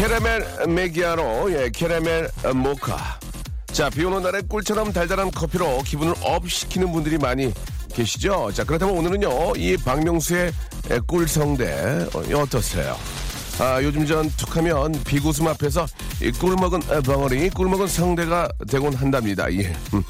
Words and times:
캐러멜 0.00 0.66
마키아토, 0.66 1.52
예, 1.52 1.68
캐러멜 1.68 2.26
모카. 2.54 3.20
자, 3.66 3.90
비 3.90 4.02
오는 4.02 4.22
날에 4.22 4.40
꿀처럼 4.48 4.94
달달한 4.94 5.30
커피로 5.30 5.82
기분을 5.82 6.14
up 6.22 6.48
시키는 6.48 6.90
분들이 6.90 7.18
많이 7.18 7.52
계시죠? 7.92 8.50
자, 8.54 8.64
그렇다면 8.64 8.96
오늘은요, 8.96 9.56
이 9.56 9.76
박명수의 9.76 10.52
꿀성대, 11.06 12.08
어, 12.14 12.38
어떠세요? 12.40 12.96
아, 13.58 13.82
요즘 13.82 14.06
전 14.06 14.30
툭하면 14.38 14.92
비구슴 15.04 15.46
앞에서 15.48 15.86
이 16.22 16.32
꿀 16.32 16.56
먹은 16.56 16.80
벙어리, 17.04 17.50
꿀 17.50 17.68
먹은 17.68 17.86
성대가 17.86 18.48
되곤 18.70 18.94
한답니다. 18.94 19.52
예. 19.52 19.70
음. 19.92 20.02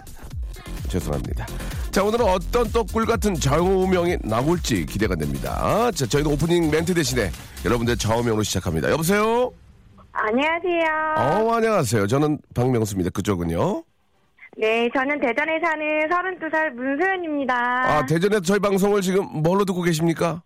죄송합니다. 0.88 1.46
자, 1.94 2.02
오늘은 2.02 2.24
어떤 2.26 2.68
또 2.72 2.82
꿀 2.84 3.06
같은 3.06 3.34
좌우명이 3.34 4.18
나올지 4.24 4.84
기대가 4.84 5.14
됩니다. 5.14 5.90
자, 5.92 6.04
저희는 6.06 6.32
오프닝 6.32 6.68
멘트 6.70 6.92
대신에 6.92 7.30
여러분들 7.64 7.96
좌우명으로 7.96 8.42
시작합니다. 8.42 8.90
여보세요? 8.90 9.52
안녕하세요. 10.12 11.14
어, 11.18 11.54
안녕하세요. 11.54 12.06
저는 12.08 12.38
박명수입니다. 12.54 13.10
그쪽은요? 13.10 13.84
네, 14.56 14.88
저는 14.94 15.20
대전에 15.20 15.58
사는 15.60 16.08
32살 16.08 16.70
문소연입니다. 16.74 17.54
아, 17.54 18.06
대전에서 18.06 18.40
저희 18.42 18.58
방송을 18.58 19.00
지금 19.00 19.26
뭘로 19.42 19.64
듣고 19.64 19.82
계십니까? 19.82 20.42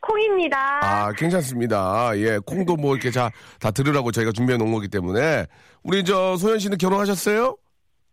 콩입니다. 0.00 0.56
아, 0.82 1.12
괜찮습니다. 1.12 2.12
예, 2.16 2.38
콩도 2.46 2.76
뭐 2.76 2.94
이렇게 2.94 3.10
자, 3.10 3.30
다 3.60 3.70
들으라고 3.70 4.12
저희가 4.12 4.32
준비해 4.32 4.56
놓은 4.56 4.72
거기 4.72 4.88
때문에. 4.88 5.46
우리 5.82 6.04
저 6.04 6.36
소연 6.38 6.58
씨는 6.58 6.78
결혼하셨어요? 6.78 7.56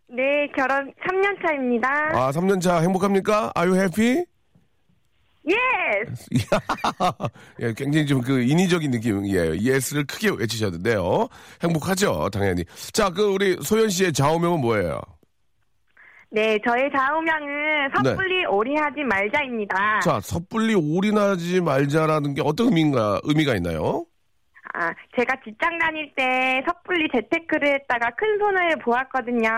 네, 0.08 0.46
결혼 0.54 0.92
3년 1.04 1.42
차입니다. 1.42 1.88
아, 2.12 2.30
3년 2.30 2.60
차 2.60 2.80
행복합니까? 2.80 3.50
아유 3.54 3.74
해피? 3.74 4.24
Yes! 5.48 6.26
예, 7.60 7.72
굉장히 7.74 8.04
좀 8.06 8.20
그 8.20 8.40
인위적인 8.42 8.90
느낌, 8.90 9.24
예, 9.28 9.54
yes를 9.60 10.04
크게 10.04 10.30
외치셨는데요. 10.36 11.28
행복하죠, 11.62 12.28
당연히. 12.32 12.64
자, 12.92 13.10
그 13.10 13.22
우리 13.32 13.56
소연 13.62 13.88
씨의 13.88 14.12
좌우명은 14.12 14.60
뭐예요? 14.60 15.00
네, 16.30 16.58
저의 16.66 16.90
좌우명은 16.92 17.90
섣불리 17.94 18.44
올인하지 18.46 19.04
말자입니다. 19.04 19.74
네. 19.94 20.00
자, 20.04 20.20
섣불리 20.20 20.74
올인하지 20.74 21.60
말자라는 21.60 22.34
게 22.34 22.42
어떤 22.44 22.66
의미가, 22.66 23.20
의미가 23.22 23.54
있나요? 23.54 24.04
아, 24.78 24.92
제가 25.16 25.34
직장 25.42 25.78
다닐 25.78 26.12
때 26.14 26.62
섣불리 26.66 27.08
재테크를 27.10 27.66
했다가 27.80 28.10
큰 28.10 28.38
손을 28.38 28.76
보았거든요. 28.80 29.48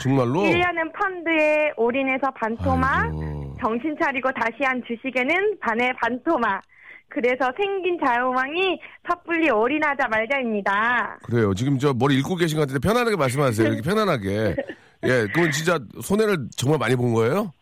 정말로? 0.00 0.40
1년은 0.40 0.92
펀드에 0.92 1.72
올인해서 1.76 2.28
반토막, 2.32 3.04
아이고. 3.04 3.56
정신 3.60 3.96
차리고 4.02 4.32
다시 4.32 4.64
한 4.64 4.82
주식에는 4.84 5.58
반에 5.60 5.92
반토막. 6.02 6.60
그래서 7.08 7.52
생긴 7.56 7.96
좌우명이 8.04 8.80
섣불리 9.08 9.48
올인하자 9.48 10.08
말자입니다. 10.08 11.18
그래요. 11.22 11.54
지금 11.54 11.78
저 11.78 11.94
머리 11.94 12.18
읽고 12.18 12.34
계신 12.34 12.58
것 12.58 12.66
같은데 12.66 12.80
편안하게 12.84 13.14
말씀하세요. 13.14 13.68
이렇게 13.68 13.82
편안하게. 13.88 14.56
예, 15.06 15.26
그건 15.32 15.52
진짜 15.52 15.78
손해를 16.02 16.48
정말 16.56 16.80
많이 16.80 16.96
본 16.96 17.14
거예요? 17.14 17.52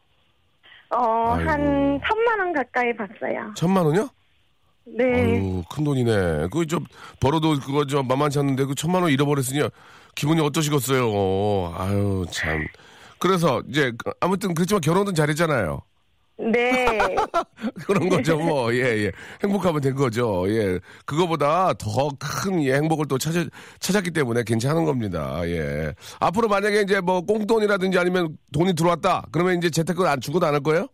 어, 0.88 1.34
아이고. 1.34 1.50
한 1.50 2.00
천만 2.08 2.38
원 2.38 2.52
가까이 2.54 2.96
봤어요. 2.96 3.52
천만 3.54 3.84
원이요? 3.84 4.08
네. 4.84 5.04
아유, 5.04 5.62
큰 5.70 5.84
돈이네. 5.84 6.12
그거 6.50 6.64
좀 6.64 6.84
벌어도 7.20 7.58
그거 7.60 7.84
좀 7.86 8.06
만만치 8.08 8.38
않는데 8.38 8.64
그 8.64 8.74
천만 8.74 9.02
원 9.02 9.10
잃어버렸으니 9.12 9.60
기분이 10.14 10.40
어떠시겠어요? 10.40 11.08
어, 11.12 11.74
아유, 11.76 12.24
참. 12.30 12.66
그래서 13.18 13.62
이제 13.68 13.92
그- 13.96 14.12
아무튼 14.20 14.54
그렇지만 14.54 14.80
결혼은 14.80 15.14
잘했잖아요. 15.14 15.80
네. 16.50 16.86
그런 17.86 18.08
거죠, 18.08 18.36
뭐. 18.36 18.74
예, 18.74 18.78
예. 19.04 19.12
행복하면 19.44 19.80
된 19.80 19.94
거죠. 19.94 20.44
예. 20.48 20.80
그거보다 21.06 21.72
더 21.74 22.08
큰 22.18 22.62
예, 22.64 22.74
행복을 22.74 23.06
또 23.06 23.16
찾아, 23.18 23.44
찾았기 23.78 24.10
때문에 24.10 24.42
괜찮은 24.42 24.84
겁니다. 24.84 25.40
예. 25.44 25.94
앞으로 26.18 26.48
만약에 26.48 26.80
이제 26.80 27.00
뭐 27.00 27.20
꽁돈이라든지 27.20 27.96
아니면 27.98 28.36
돈이 28.52 28.74
들어왔다. 28.74 29.26
그러면 29.30 29.58
이제 29.58 29.70
재테크를 29.70 30.08
안 30.10 30.20
주고도 30.20 30.44
안 30.46 30.54
할 30.54 30.60
거예요? 30.62 30.88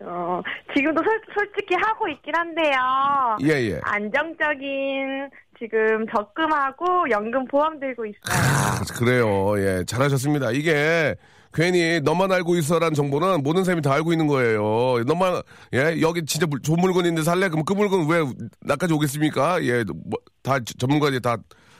어, 0.00 0.42
지금도 0.74 1.02
솔, 1.02 1.20
솔직히 1.34 1.74
하고 1.74 2.06
있긴 2.08 2.34
한데요. 2.34 3.36
예, 3.42 3.70
예. 3.70 3.80
안정적인 3.82 5.30
지금 5.58 6.06
적금하고 6.14 7.08
연금 7.10 7.46
보험 7.46 7.80
들고 7.80 8.04
있어요. 8.04 8.20
아, 8.30 8.80
그래요. 8.98 9.54
예. 9.58 9.84
잘하셨습니다. 9.86 10.50
이게 10.52 11.14
괜히 11.54 12.00
너만 12.02 12.30
알고 12.30 12.56
있어라는 12.56 12.92
정보는 12.92 13.42
모든 13.42 13.64
사람이 13.64 13.80
다 13.80 13.94
알고 13.94 14.12
있는 14.12 14.26
거예요. 14.26 15.02
너만, 15.06 15.40
예. 15.72 15.98
여기 16.02 16.24
진짜 16.26 16.46
물- 16.46 16.60
좋은 16.60 16.78
물건인데 16.78 17.22
살래? 17.22 17.48
그럼 17.48 17.64
그 17.64 17.72
물건 17.72 18.06
왜 18.10 18.22
나까지 18.60 18.92
오겠습니까? 18.92 19.62
예. 19.64 19.82
뭐, 19.84 20.18
다 20.42 20.58
전문가들이 20.78 21.22
다 21.22 21.36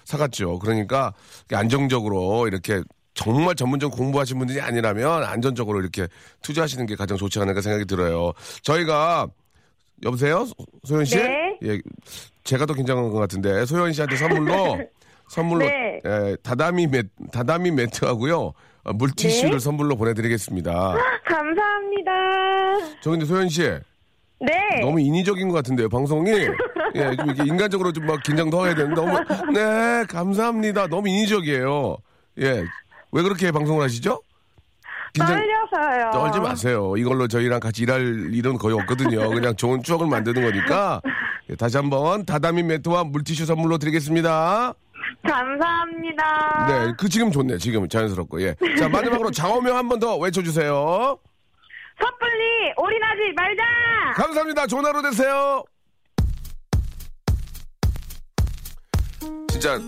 사갔죠. 0.06 0.59
그러니까 0.60 1.12
안정적으로 1.53 2.47
이렇게 2.49 2.81
정말 3.16 3.54
전문적 3.54 3.93
공부하신 3.93 4.38
분들이 4.38 4.60
아니라면 4.60 5.25
안전적으로 5.25 5.81
이렇게 5.81 6.06
투자하시는 6.43 6.84
게 6.87 6.94
가장 6.94 7.16
좋지 7.16 7.41
않을까 7.41 7.62
생각이 7.62 7.87
들어요. 7.87 8.32
저희가 8.62 9.27
여보세요? 10.04 10.44
소- 10.44 10.54
소연 10.84 11.04
씨? 11.06 11.16
네. 11.16 11.59
예. 11.65 11.81
제가 12.44 12.66
더 12.66 12.75
긴장한 12.75 13.09
것 13.10 13.19
같은데 13.19 13.65
소연 13.65 13.93
씨한테 13.94 14.16
선물로 14.16 14.78
선물로 15.28 15.65
네. 15.65 16.00
에, 16.05 16.37
다다미 16.43 16.87
매 16.88 17.03
다다미 17.32 17.71
매트하고요 17.72 18.53
어, 18.84 18.93
물티슈를 18.93 19.53
네. 19.53 19.59
선물로 19.59 19.97
보내드리겠습니다. 19.97 20.94
감사합니다. 21.25 22.12
저 23.03 23.10
근데 23.10 23.25
소연 23.25 23.49
씨 23.49 23.62
네. 24.38 24.53
너무 24.82 25.00
인위적인 25.00 25.49
것 25.49 25.55
같은데요 25.55 25.88
방송이 25.88 26.31
예, 26.31 27.16
좀 27.16 27.26
이렇게 27.31 27.44
인간적으로 27.47 27.91
좀 27.93 28.05
막 28.06 28.22
긴장 28.22 28.50
더 28.50 28.66
해야 28.66 28.75
되는데 28.75 28.94
너무 29.00 29.19
네 29.55 30.05
감사합니다 30.09 30.87
너무 30.88 31.09
인위적이에요 31.09 31.97
예 32.43 32.62
왜 33.12 33.22
그렇게 33.22 33.50
방송을 33.50 33.84
하시죠? 33.84 34.21
떨려서요. 35.15 36.11
떨지 36.12 36.41
마세요. 36.41 36.94
이걸로 36.99 37.26
저희랑 37.26 37.61
같이 37.61 37.82
일할 37.85 38.35
일은 38.35 38.58
거의 38.58 38.75
없거든요. 38.81 39.31
그냥 39.31 39.56
좋은 39.56 39.82
추억을 39.82 40.06
만드는 40.08 40.43
거니까 40.43 41.00
예, 41.49 41.55
다시 41.56 41.76
한번 41.79 42.26
다다미 42.26 42.62
매트와 42.64 43.05
물티슈 43.05 43.47
선물로 43.47 43.79
드리겠습니다. 43.79 44.75
감사합니다. 45.26 46.67
네, 46.69 46.93
그 46.99 47.08
지금 47.08 47.31
좋네. 47.31 47.56
지금 47.58 47.88
자연스럽고 47.88 48.43
예. 48.43 48.55
자 48.79 48.88
마지막으로 48.91 49.31
장어명 49.31 49.76
한 49.76 49.88
번 49.88 49.99
더 50.00 50.17
외쳐주세요. 50.19 51.19
섣불리 51.99 52.73
올인하지 52.76 53.32
말자. 53.35 53.62
감사합니다. 54.17 54.67
좋은 54.67 54.85
하루 54.85 55.00
되세요. 55.00 55.62
진짜 59.49 59.79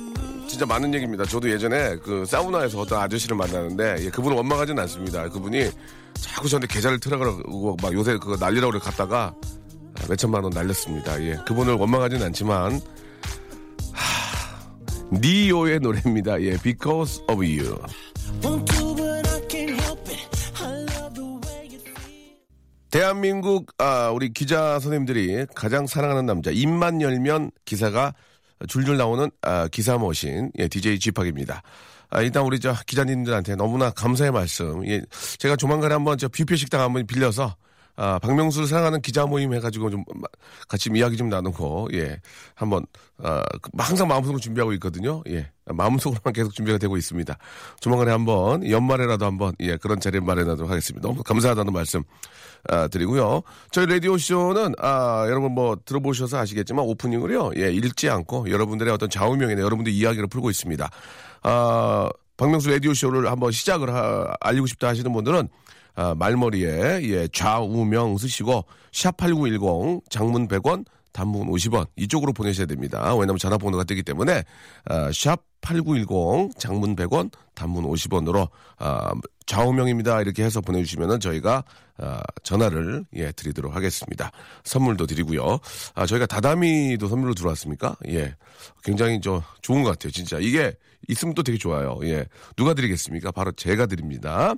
진짜 0.48 0.64
많은 0.64 0.92
얘기입니다. 0.94 1.24
저도 1.24 1.50
예전에 1.50 1.96
그 1.96 2.24
사우나에서 2.24 2.80
어떤 2.80 3.00
아저씨를 3.02 3.36
만나는데 3.36 3.96
예, 4.00 4.10
그분은 4.10 4.36
원망하지는 4.38 4.82
않습니다. 4.84 5.28
그분이 5.28 5.70
자꾸 6.14 6.48
저한테 6.48 6.66
계좌를 6.66 6.98
틀어가라고 6.98 7.76
막 7.80 7.92
요새 7.92 8.12
그거 8.12 8.36
날리라고 8.36 8.72
그래 8.72 8.80
갔다가 8.82 9.34
몇 10.08 10.16
천만 10.16 10.42
원 10.42 10.52
날렸습니다. 10.52 11.22
예, 11.22 11.36
그분을 11.46 11.74
원망하지는 11.74 12.26
않지만 12.26 12.80
하, 13.92 15.18
니오의 15.18 15.80
노래입니다. 15.80 16.40
예, 16.42 16.56
Because 16.56 17.22
of 17.28 17.44
you 17.44 17.78
대한민국 22.90 23.70
아, 23.76 24.10
우리 24.10 24.32
기자 24.32 24.78
선생님들이 24.78 25.46
가장 25.54 25.86
사랑하는 25.86 26.24
남자 26.24 26.50
입만 26.50 27.02
열면 27.02 27.50
기사가 27.66 28.14
줄줄 28.66 28.96
나오는 28.96 29.30
아, 29.42 29.68
기사 29.68 29.98
머신 29.98 30.50
예, 30.58 30.68
DJ 30.68 30.98
지팍입니다. 30.98 31.62
아, 32.10 32.22
일단 32.22 32.42
우리 32.44 32.58
저 32.58 32.74
기자님들한테 32.86 33.54
너무나 33.56 33.90
감사의 33.90 34.32
말씀. 34.32 34.86
예, 34.88 35.02
제가 35.38 35.56
조만간에 35.56 35.92
한번 35.94 36.16
저 36.18 36.28
뷔페 36.28 36.56
식당 36.56 36.80
한번 36.80 37.06
빌려서 37.06 37.54
아, 37.96 38.18
박명수를 38.20 38.68
사랑하는 38.68 39.02
기자 39.02 39.26
모임 39.26 39.52
해가지고 39.54 39.90
좀 39.90 40.04
마- 40.14 40.28
같이 40.68 40.88
이야기 40.94 41.16
좀 41.16 41.28
나누고 41.28 41.88
예 41.94 42.20
한번 42.54 42.86
아, 43.18 43.42
그- 43.60 43.70
항상 43.76 44.06
마음속으로 44.08 44.38
준비하고 44.40 44.72
있거든요. 44.74 45.22
예 45.28 45.50
마음속으로만 45.72 46.32
계속 46.32 46.52
준비가 46.54 46.78
되고 46.78 46.96
있습니다. 46.96 47.36
조만간에 47.80 48.10
한번 48.10 48.68
연말에라도 48.68 49.24
한번 49.26 49.54
예 49.60 49.76
그런 49.76 50.00
자리를 50.00 50.24
마련하도록 50.24 50.70
하겠습니다. 50.70 51.06
너무 51.08 51.22
감사하다는 51.22 51.72
말씀 51.72 52.02
아, 52.68 52.88
드리고요. 52.88 53.42
저희 53.70 53.86
라디오 53.86 54.18
쇼는 54.18 54.74
아, 54.78 55.24
여러분 55.28 55.52
뭐 55.52 55.76
들어보셔서 55.84 56.38
아시겠지만 56.38 56.84
오프닝을요 56.84 57.52
예 57.56 57.72
읽지 57.72 58.08
않고 58.08 58.50
여러분들의 58.50 58.92
어떤 58.92 59.08
좌우명이나 59.10 59.60
여러분들 59.60 59.92
이야기를 59.92 60.26
풀고 60.28 60.50
있습니다. 60.50 60.88
아, 61.42 62.08
박명수 62.36 62.70
라디오 62.70 62.94
쇼를 62.94 63.30
한번 63.30 63.50
시작을 63.52 63.92
하- 63.92 64.32
알리고 64.40 64.66
싶다 64.66 64.88
하시는 64.88 65.12
분들은 65.12 65.48
아, 65.96 66.14
말머리에 66.14 67.00
예, 67.02 67.28
좌우명 67.32 68.16
쓰시고 68.18 68.64
샵8910 68.92 70.02
장문 70.10 70.46
100원 70.46 70.84
단문 71.12 71.48
50원 71.48 71.86
이쪽으로 71.96 72.32
보내셔야 72.32 72.66
됩니다. 72.66 73.00
왜냐하면 73.14 73.38
전화번호가 73.38 73.82
뜨기 73.84 74.02
때문에 74.04 74.44
아, 74.84 75.10
샵 75.12 75.42
8910 75.60 76.58
장문 76.58 76.96
100원 76.96 77.30
단문 77.54 77.84
50원으로 77.84 78.48
아, 78.78 79.12
좌우명입니다 79.46 80.20
이렇게 80.20 80.44
해서 80.44 80.60
보내주시면은 80.60 81.20
저희가 81.20 81.64
아, 81.98 82.22
전화를 82.44 83.04
예 83.16 83.32
드리도록 83.32 83.74
하겠습니다. 83.74 84.30
선물도 84.62 85.06
드리고요. 85.06 85.58
아, 85.94 86.06
저희가 86.06 86.26
다다미도 86.26 87.08
선물로 87.08 87.34
들어왔습니까? 87.34 87.96
예, 88.08 88.36
굉장히 88.84 89.20
저 89.20 89.42
좋은 89.62 89.82
것 89.82 89.90
같아요. 89.90 90.12
진짜 90.12 90.38
이게 90.38 90.74
있으면 91.08 91.34
또 91.34 91.42
되게 91.42 91.58
좋아요. 91.58 91.98
예, 92.04 92.26
누가 92.56 92.74
드리겠습니까? 92.74 93.32
바로 93.32 93.50
제가 93.52 93.86
드립니다. 93.86 94.54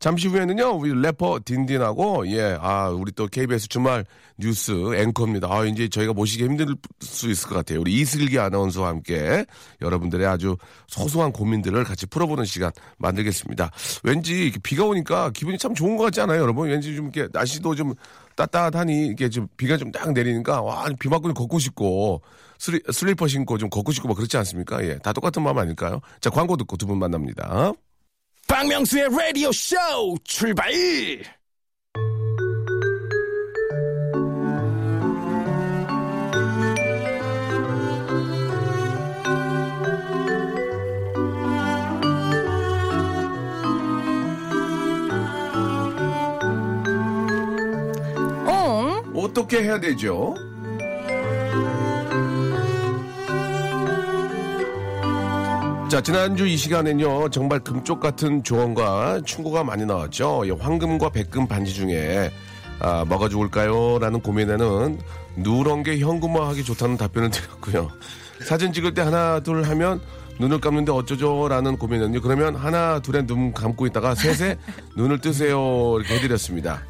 잠시 0.00 0.26
후에는요, 0.26 0.70
우리 0.70 0.92
래퍼 1.00 1.40
딘딘하고, 1.44 2.26
예, 2.32 2.58
아, 2.60 2.88
우리 2.88 3.12
또 3.12 3.28
KBS 3.28 3.68
주말 3.68 4.04
뉴스 4.36 4.72
앵커입니다. 4.96 5.48
아, 5.48 5.64
이제 5.64 5.88
저희가 5.88 6.12
모시기 6.12 6.42
힘들 6.44 6.74
수 7.00 7.30
있을 7.30 7.48
것 7.48 7.54
같아요. 7.54 7.80
우리 7.80 7.94
이슬기 8.00 8.38
아나운서와 8.38 8.88
함께 8.88 9.46
여러분들의 9.80 10.26
아주 10.26 10.41
소소한 10.86 11.32
고민들을 11.32 11.84
같이 11.84 12.06
풀어보는 12.06 12.44
시간 12.44 12.70
만들겠습니다. 12.98 13.70
왠지 14.02 14.52
비가 14.62 14.84
오니까 14.84 15.30
기분이 15.30 15.58
참 15.58 15.74
좋은 15.74 15.96
것 15.96 16.04
같지 16.04 16.20
않아요, 16.20 16.40
여러분? 16.42 16.68
왠지 16.68 16.94
좀 16.96 17.10
이렇게 17.12 17.28
날씨도 17.32 17.74
좀 17.74 17.94
따뜻하니 18.36 19.08
이게 19.08 19.28
좀 19.28 19.46
비가 19.56 19.76
좀 19.76 19.92
딱 19.92 20.12
내리니까 20.12 20.62
와, 20.62 20.86
비 20.98 21.08
맞고 21.08 21.28
좀 21.28 21.34
걷고 21.34 21.58
싶고 21.58 22.22
슬리, 22.58 22.80
슬리퍼 22.92 23.26
신고 23.28 23.58
좀 23.58 23.68
걷고 23.68 23.92
싶고 23.92 24.08
뭐 24.08 24.16
그렇지 24.16 24.36
않습니까? 24.38 24.82
예, 24.84 24.98
다 24.98 25.12
똑같은 25.12 25.42
마음 25.42 25.58
아닐까요? 25.58 26.00
자, 26.20 26.30
광고 26.30 26.56
듣고 26.56 26.76
두 26.76 26.86
분 26.86 26.98
만납니다. 26.98 27.72
박명수의 28.48 29.08
라디오 29.16 29.50
쇼 29.52 29.76
출발! 30.24 30.72
어? 49.32 49.42
어떻게 49.42 49.62
해야 49.62 49.80
되죠? 49.80 50.34
자, 55.88 56.00
지난주 56.00 56.46
이 56.46 56.56
시간엔요, 56.56 57.30
정말 57.30 57.60
금쪽 57.60 58.00
같은 58.00 58.42
조언과 58.42 59.22
충고가 59.24 59.64
많이 59.64 59.84
나왔죠. 59.84 60.42
예, 60.46 60.50
황금과 60.50 61.10
백금 61.10 61.46
반지 61.46 61.74
중에, 61.74 62.30
아, 62.78 63.04
뭐가 63.06 63.28
좋을까요? 63.28 63.98
라는 63.98 64.20
고민에는 64.20 64.98
누런 65.36 65.82
게 65.82 65.98
현금화하기 65.98 66.64
좋다는 66.64 66.96
답변을 66.96 67.30
드렸고요. 67.30 67.90
사진 68.46 68.72
찍을 68.72 68.94
때 68.94 69.02
하나, 69.02 69.40
둘 69.40 69.62
하면 69.64 70.00
눈을 70.38 70.60
감는데 70.60 70.92
어쩌죠? 70.92 71.48
라는 71.48 71.76
고민은요. 71.76 72.20
그러면 72.22 72.54
하나, 72.56 73.00
둘에 73.00 73.26
눈 73.26 73.52
감고 73.52 73.86
있다가 73.86 74.14
셋에 74.14 74.56
눈을 74.96 75.20
뜨세요. 75.20 75.96
이렇게 75.98 76.16
해드렸습니다. 76.16 76.82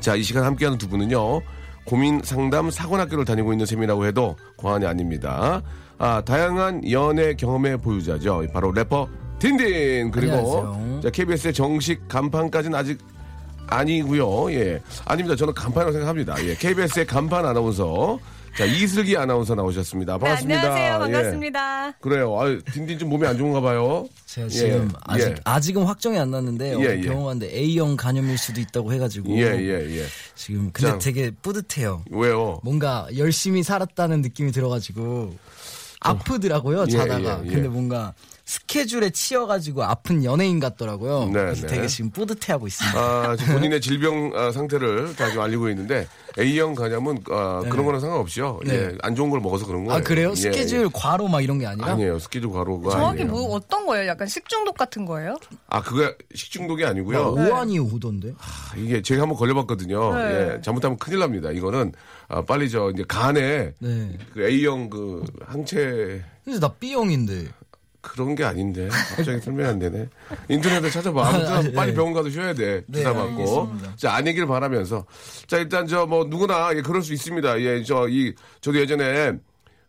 자, 0.00 0.14
이 0.14 0.22
시간 0.22 0.44
함께하는 0.44 0.78
두 0.78 0.88
분은요. 0.88 1.40
고민 1.88 2.20
상담 2.22 2.70
사관학교를 2.70 3.24
다니고 3.24 3.50
있는 3.52 3.64
셈이라고 3.64 4.04
해도 4.04 4.36
과언이 4.58 4.84
아닙니다. 4.84 5.62
아, 5.96 6.20
다양한 6.20 6.88
연애 6.90 7.32
경험의 7.32 7.78
보유자죠. 7.78 8.44
바로 8.52 8.70
래퍼 8.72 9.08
딘딘 9.38 10.10
그리고. 10.10 11.00
자, 11.02 11.08
KBS의 11.08 11.54
정식 11.54 12.06
간판까지는 12.06 12.78
아직 12.78 12.98
아니고요. 13.68 14.52
예. 14.52 14.82
아닙니다. 15.06 15.34
저는 15.34 15.54
간판이라고 15.54 15.92
생각합니다. 15.92 16.34
예. 16.44 16.54
KBS의 16.56 17.06
간판 17.06 17.46
아나운서 17.46 18.18
자, 18.58 18.64
이슬기 18.64 19.16
아나운서 19.16 19.54
나오셨습니다. 19.54 20.18
반갑습니다. 20.18 20.60
네, 20.62 20.66
안녕하세요. 20.66 20.94
예. 20.94 20.98
반갑습니다. 20.98 21.92
그래요. 22.00 22.40
아, 22.40 22.58
딘딘 22.72 22.98
좀 22.98 23.08
몸이 23.08 23.24
안 23.24 23.38
좋은가 23.38 23.60
봐요. 23.60 24.08
제가 24.26 24.48
지금 24.48 24.88
예, 24.92 24.98
아직 25.06 25.28
예. 25.28 25.34
아직은 25.44 25.84
확정이 25.84 26.18
안 26.18 26.32
났는데 26.32 26.70
예, 26.70 26.74
어제 26.74 26.98
예. 26.98 27.00
병원 27.02 27.38
갔는데 27.38 27.56
A형 27.56 27.94
간염일 27.94 28.36
수도 28.36 28.60
있다고 28.60 28.92
해가지고 28.92 29.30
예, 29.36 29.42
예, 29.42 29.98
예. 30.00 30.06
지금 30.34 30.70
근데 30.72 30.90
자. 30.90 30.98
되게 30.98 31.30
뿌듯해요. 31.30 32.02
왜요? 32.10 32.58
뭔가 32.64 33.06
열심히 33.16 33.62
살았다는 33.62 34.22
느낌이 34.22 34.50
들어가지고 34.50 35.36
아프더라고요 36.00 36.84
예, 36.88 36.90
자다가. 36.90 37.40
예, 37.44 37.46
예. 37.46 37.54
근데 37.54 37.68
뭔가 37.68 38.14
스케줄에 38.44 39.10
치여가지고 39.10 39.84
아픈 39.84 40.24
연예인 40.24 40.58
같더라고요. 40.58 41.26
네, 41.26 41.32
그래서 41.32 41.66
네. 41.66 41.74
되게 41.74 41.86
지금 41.86 42.10
뿌듯해하고 42.10 42.66
있습니다. 42.66 42.98
아, 42.98 43.36
지금 43.36 43.54
본인의 43.54 43.82
질병 43.82 44.32
아, 44.34 44.52
상태를 44.52 45.14
다 45.16 45.28
지금 45.28 45.42
알리고 45.42 45.68
있는데 45.68 46.08
A형 46.38 46.74
간염은 46.74 47.24
아, 47.30 47.62
그런 47.68 47.84
거랑 47.84 48.00
상관없이요. 48.00 48.60
네. 48.64 48.74
예, 48.74 48.98
안 49.02 49.14
좋은 49.14 49.28
걸 49.28 49.40
먹어서 49.40 49.66
그런 49.66 49.84
거예요. 49.84 49.98
아 49.98 50.02
그래요? 50.02 50.30
예, 50.30 50.34
스케줄 50.34 50.84
예. 50.84 50.88
과로 50.90 51.28
막 51.28 51.42
이런 51.42 51.58
게 51.58 51.66
아니라? 51.66 51.88
아니에요. 51.92 52.18
스케줄 52.18 52.50
과로가 52.50 52.90
정확히 52.90 53.22
아니에요. 53.22 53.30
뭐 53.30 53.54
어떤 53.54 53.84
거예요? 53.84 54.06
약간 54.06 54.26
식중독 54.26 54.78
같은 54.78 55.04
거예요? 55.04 55.36
아, 55.68 55.82
그거 55.82 56.10
식중독이 56.34 56.86
아니고요. 56.86 57.34
막 57.34 57.50
오한이 57.50 57.78
오던데. 57.80 58.32
아, 58.38 58.72
이게 58.78 59.02
제가 59.02 59.22
한번 59.22 59.36
걸려봤거든요. 59.36 60.14
네. 60.14 60.54
예, 60.54 60.60
잘못하면 60.62 60.96
큰일 60.96 61.18
납니다. 61.18 61.50
이거는 61.50 61.92
아, 62.28 62.42
빨리 62.42 62.68
저 62.68 62.90
이제 62.90 63.04
간에 63.08 63.72
네. 63.78 64.18
그 64.34 64.42
A형 64.46 64.90
그 64.90 65.24
항체 65.46 66.22
근데 66.44 66.58
나 66.60 66.68
B형인데. 66.68 67.46
그런 68.00 68.34
게 68.36 68.44
아닌데 68.44 68.88
갑자기 69.16 69.40
설명이 69.40 69.68
안 69.68 69.78
되네. 69.80 70.08
인터넷에 70.48 70.88
찾아봐. 70.88 71.28
아무튼 71.28 71.46
아, 71.52 71.62
네. 71.62 71.72
빨리 71.72 71.92
병원 71.92 72.14
가서 72.14 72.30
쉬어야 72.30 72.54
돼. 72.54 72.82
네, 72.86 72.98
주사 72.98 73.12
맞고. 73.12 73.72
자 73.96 74.14
아니길 74.14 74.46
바라면서 74.46 75.04
자 75.46 75.58
일단 75.58 75.86
저 75.86 76.06
뭐 76.06 76.24
누구나 76.24 76.70
예, 76.74 76.80
그럴 76.80 77.02
수 77.02 77.12
있습니다. 77.12 77.60
예, 77.60 77.82
저 77.82 78.08
이 78.08 78.32
저도 78.60 78.78
예전에 78.78 79.32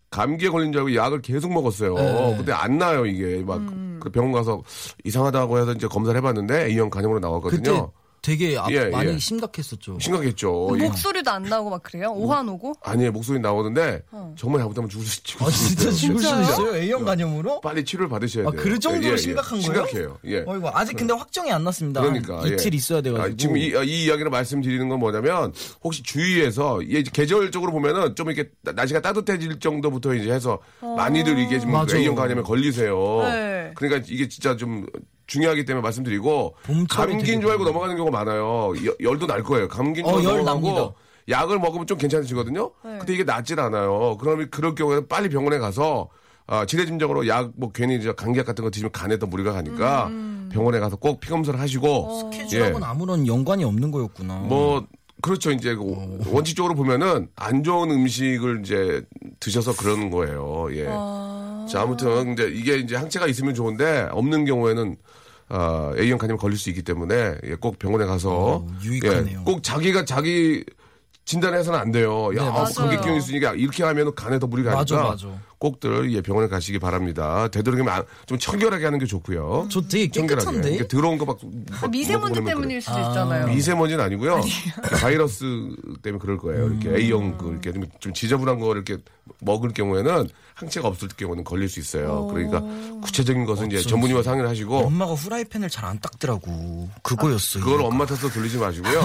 감기에 0.10 0.50
걸린 0.50 0.72
줄 0.74 0.82
알고 0.82 0.96
약을 0.96 1.22
계속 1.22 1.54
먹었어요. 1.54 1.94
네. 1.94 2.34
근데 2.38 2.52
안 2.52 2.78
나요 2.80 3.06
이게 3.06 3.44
막그 3.46 4.10
병원 4.12 4.32
가서 4.34 4.64
이상하다고 5.06 5.60
해서 5.60 5.72
이제 5.74 5.88
검사를 5.88 6.18
해봤는데 6.18 6.66
A형 6.66 6.90
간염으로 6.90 7.20
나왔거든요. 7.20 7.92
되게 8.22 8.58
아- 8.58 8.68
예, 8.70 8.86
많이 8.86 9.14
예. 9.14 9.18
심각했었죠. 9.18 9.98
심각했죠. 10.00 10.70
이- 10.76 10.80
목소리도 10.82 11.32
안 11.32 11.44
나오고 11.44 11.70
막 11.70 11.84
그래요? 11.84 12.12
오한 12.12 12.48
오고? 12.50 12.74
아니에요 12.82 13.12
목소리 13.12 13.40
나오는데 13.40 14.04
정말 14.38 14.60
잘못하면 14.60 14.90
죽을 14.90 15.06
수, 15.06 15.22
아수 15.44 15.68
진짜 15.70 15.84
있어요. 15.90 15.94
죽을 15.96 16.22
수도 16.22 16.42
있어요? 16.42 16.76
A형 16.76 17.06
간염으로? 17.06 17.62
빨리 17.62 17.84
치료를 17.86 18.10
받으셔야 18.10 18.48
아, 18.48 18.52
돼요. 18.52 18.62
그 18.62 18.78
정도로 18.80 19.08
예, 19.08 19.12
예. 19.14 19.18
심각한 19.18 19.60
거예요? 19.62 19.86
심각해요. 19.86 20.18
예. 20.26 20.44
어이구, 20.46 20.70
아직 20.74 20.96
근데 20.98 21.14
확정이 21.14 21.52
안 21.52 21.64
났습니다. 21.64 22.02
그러니까 22.02 22.42
한 22.42 22.48
이틀 22.48 22.74
예. 22.74 22.78
있어야 22.78 23.02
돼가지고. 23.02 23.34
아, 23.34 23.36
지금 23.38 23.58
이, 23.58 23.66
이 23.86 24.06
이야기를 24.06 24.30
말씀드리는 24.30 24.90
건 24.90 25.00
뭐냐면 25.00 25.54
혹시 25.84 26.04
주위에서 26.04 26.82
이게 26.82 27.00
이제 27.00 27.12
계절적으로 27.14 27.72
보면은 27.72 28.16
좀 28.16 28.30
이렇게 28.32 28.50
나- 28.64 28.72
날씨가 28.74 29.02
따뜻해질 29.02 29.60
정도부터 29.60 30.14
이제 30.14 30.32
해서 30.32 30.60
많이들 30.82 31.38
이게 31.40 31.60
지금 31.60 31.74
맞아. 31.74 31.98
A형 31.98 32.16
간염에 32.16 32.42
걸리세요. 32.42 33.20
네. 33.24 33.72
그러니까 33.76 34.06
이게 34.10 34.28
진짜 34.28 34.56
좀 34.58 34.86
중요하기 35.30 35.64
때문에 35.66 35.82
말씀드리고 35.84 36.56
감기인 36.90 37.40
줄 37.40 37.52
알고. 37.52 37.64
넘어가는 37.64 37.96
경우가 37.96 38.18
많아요. 38.18 38.74
여- 38.86 38.96
열도 39.02 39.28
날 39.28 39.44
거예요. 39.44 39.68
감기인 39.68 40.06
줄 40.06 40.14
어, 40.14 40.18
알고 40.18 40.30
열 40.30 40.44
넘어가고. 40.44 40.96
약을 41.30 41.60
먹으면 41.60 41.86
좀 41.86 41.98
괜찮으시거든요. 42.00 42.72
네. 42.84 42.98
근데 42.98 43.14
이게 43.14 43.24
낫질 43.24 43.60
않아요. 43.60 44.18
그러면 44.20 44.50
그럴 44.50 44.74
경우에는 44.74 45.08
빨리 45.08 45.30
병원에 45.30 45.60
가서 45.60 46.10
아, 46.48 46.66
지레짐작으로 46.66 47.28
약 47.28 47.52
뭐 47.56 47.72
괜히 47.72 48.02
저 48.02 48.14
감기약 48.14 48.48
같은 48.48 48.64
거 48.64 48.72
드시면 48.72 48.92
간에 48.92 49.20
더 49.20 49.28
무리가 49.28 49.52
가니까 49.54 50.08
음. 50.08 50.50
병원에 50.52 50.80
가서 50.80 50.96
꼭 50.96 51.20
피 51.20 51.30
검사를 51.30 51.60
하시고 51.60 52.32
스케줄하고는 52.34 52.84
아무런 52.84 53.28
연관이 53.28 53.64
없는 53.64 53.92
거였구나. 53.92 54.42
예. 54.46 54.48
뭐 54.48 54.88
그렇죠 55.22 55.52
이제 55.52 55.76
그 55.76 55.82
어. 55.84 56.18
원칙적으로 56.32 56.74
보면은 56.74 57.28
안 57.36 57.64
좋은 57.64 57.92
음식을 57.92 58.62
이제 58.66 59.04
드셔서 59.40 59.76
그러는 59.76 60.10
거예요. 60.10 60.70
예. 60.72 60.86
자 61.72 61.82
아무튼 61.84 62.36
근데 62.36 62.50
이게 62.50 62.78
이제 62.78 62.96
항체가 62.96 63.28
있으면 63.28 63.54
좋은데 63.54 64.08
없는 64.12 64.46
경우에는 64.46 64.96
아, 65.50 65.94
A형 65.98 66.18
간염 66.18 66.38
걸릴 66.38 66.58
수 66.58 66.70
있기 66.70 66.84
때문에 66.84 67.36
예, 67.44 67.56
꼭 67.56 67.80
병원에 67.80 68.06
가서 68.06 68.30
어, 68.32 68.68
유익하네요. 68.84 69.40
예, 69.40 69.44
꼭 69.44 69.64
자기가 69.64 70.06
자기 70.06 70.64
진단해서는 71.26 71.78
안 71.80 71.92
돼요. 71.92 72.30
야, 72.38 72.44
네, 72.44 72.50
아. 72.50 72.64
감기병 72.64 73.16
있으니까 73.16 73.54
이렇게 73.54 73.84
하면 73.84 74.14
간에 74.16 74.40
더 74.40 74.48
무리 74.48 74.64
가니까 74.64 74.80
맞아, 74.80 74.96
맞아. 74.96 75.28
꼭들 75.60 76.14
예, 76.14 76.22
병원에 76.22 76.48
가시기 76.48 76.80
바랍니다. 76.80 77.50
되도록이면 77.50 77.94
안- 77.94 78.04
좀 78.26 78.40
청결하게 78.40 78.86
하는 78.86 78.98
게 78.98 79.06
좋고요. 79.06 79.68
저 79.70 79.82
되게 79.82 80.10
청결하게. 80.10 80.46
깨끗한데? 80.46 80.70
이렇게 80.76 80.88
들어온 80.88 81.18
거 81.18 81.26
막. 81.26 81.38
아, 81.72 81.80
막 81.82 81.92
미세먼지 81.92 82.42
때문일 82.44 82.82
수도 82.82 82.96
아. 82.96 83.08
있잖아요. 83.10 83.44
그래. 83.46 83.56
미세먼지는 83.56 84.04
아니고요. 84.04 84.42
바이러스 85.02 85.44
때문에 86.02 86.20
그럴 86.22 86.38
거예요. 86.38 86.66
음. 86.68 86.80
이렇게 86.82 86.98
A형 87.04 87.38
그 87.38 87.52
이렇게 87.52 87.74
좀, 87.74 87.84
좀 88.00 88.14
지저분한 88.14 88.60
거 88.60 88.72
이렇게 88.74 88.98
먹을 89.42 89.74
경우에는 89.74 90.30
항체가 90.56 90.88
없을 90.88 91.10
경우는 91.10 91.44
걸릴 91.44 91.68
수 91.70 91.80
있어요. 91.82 92.28
그러니까 92.28 92.62
구체적인 93.02 93.44
것은 93.46 93.68
이제 93.68 93.76
어쩐지. 93.78 93.90
전문의와 93.90 94.24
상의를 94.24 94.50
하시고 94.50 94.78
엄마가 94.78 95.14
후라이팬을 95.14 95.70
잘 95.70 95.90
안 95.90 96.00
닦더라고. 96.00 96.88
그거였어. 97.04 97.60
그걸 97.60 97.74
이유가. 97.76 97.88
엄마 97.88 98.06
탓으로 98.06 98.30
돌리지 98.32 98.58
마시고요. 98.60 99.02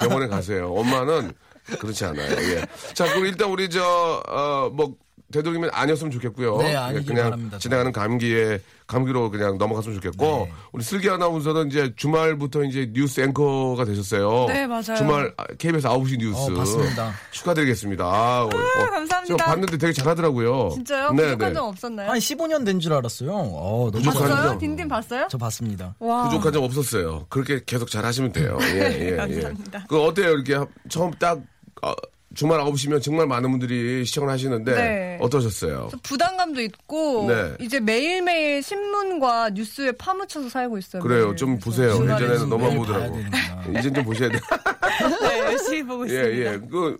병원에 0.00 0.26
가세요. 0.26 0.70
엄마는 0.72 1.32
그렇지 1.78 2.04
않아요. 2.06 2.30
예. 2.56 2.64
자, 2.92 3.04
그럼 3.06 3.24
일단 3.26 3.48
우리 3.50 3.70
저, 3.70 4.22
어, 4.28 4.68
뭐, 4.70 4.94
되도록이면 5.34 5.70
아니었으면 5.72 6.10
좋겠고요. 6.12 6.58
네, 6.58 6.72
예, 6.72 6.76
아니길 6.76 7.06
그냥 7.06 7.24
바랍니다. 7.24 7.58
지나가는 7.58 7.90
감기에, 7.92 8.60
감기로 8.86 9.30
그냥 9.30 9.58
넘어갔으면 9.58 9.96
좋겠고, 10.00 10.24
네. 10.46 10.52
우리 10.72 10.84
슬기 10.84 11.10
아나운서는 11.10 11.68
이제 11.68 11.92
주말부터 11.96 12.64
이제 12.64 12.90
뉴스 12.92 13.20
앵커가 13.20 13.84
되셨어요. 13.84 14.46
네, 14.48 14.66
맞아요. 14.66 14.94
주말 14.96 15.32
아, 15.36 15.44
KBS 15.58 15.86
9시 15.88 16.18
뉴스. 16.18 16.38
어, 16.50 16.54
봤습니다. 16.54 17.12
축하드리겠습니다. 17.32 18.04
아, 18.04 18.42
어, 18.42 18.46
어, 18.46 18.90
감사합니다. 18.90 19.24
저 19.26 19.36
봤는데 19.36 19.76
되게 19.78 19.92
잘하더라고요. 19.92 20.70
진짜요? 20.74 21.10
네, 21.12 21.22
부족한 21.24 21.48
네. 21.48 21.54
점 21.54 21.66
없었나요? 21.68 22.10
한 22.10 22.18
15년 22.18 22.64
된 22.64 22.78
줄 22.80 22.92
알았어요. 22.92 23.30
어, 23.32 23.90
너무. 23.92 24.04
봤어요? 24.04 24.28
점. 24.48 24.58
딘딘 24.58 24.88
봤어요? 24.88 25.26
저 25.30 25.38
봤습니다. 25.38 25.94
와. 25.98 26.24
부족한 26.28 26.52
점 26.52 26.62
없었어요. 26.64 27.26
그렇게 27.28 27.60
계속 27.64 27.90
잘 27.90 28.04
하시면 28.04 28.32
돼요. 28.32 28.58
예, 28.60 28.66
예, 28.80 29.10
예. 29.12 29.16
감사합니다. 29.16 29.86
그 29.88 30.00
어때요? 30.02 30.30
이렇게 30.32 30.58
처음 30.88 31.10
딱 31.12 31.40
어, 31.82 31.92
주말 32.34 32.60
9시면 32.60 33.02
정말 33.02 33.26
많은 33.26 33.50
분들이 33.50 34.04
시청을 34.04 34.28
하시는데 34.30 34.74
네. 34.74 35.18
어떠셨어요? 35.20 35.88
좀 35.90 36.00
부담감도 36.02 36.60
있고 36.62 37.26
네. 37.28 37.54
이제 37.60 37.80
매일매일 37.80 38.62
신문과 38.62 39.50
뉴스에 39.50 39.92
파묻혀서 39.92 40.48
살고 40.48 40.78
있어요. 40.78 41.02
그래요. 41.02 41.26
매일. 41.26 41.36
좀 41.36 41.58
보세요. 41.58 41.94
예전에는 42.02 42.48
너무 42.48 42.66
안 42.66 42.76
보더라고. 42.76 43.16
되는구나. 43.16 43.78
이젠 43.78 43.94
좀 43.94 44.04
보셔야 44.04 44.28
돼. 44.28 44.38
네, 45.22 45.38
열심히 45.40 45.82
보고 45.82 46.08
예, 46.08 46.14
있습니다. 46.14 46.52
예. 46.52 46.58
그 46.70 46.96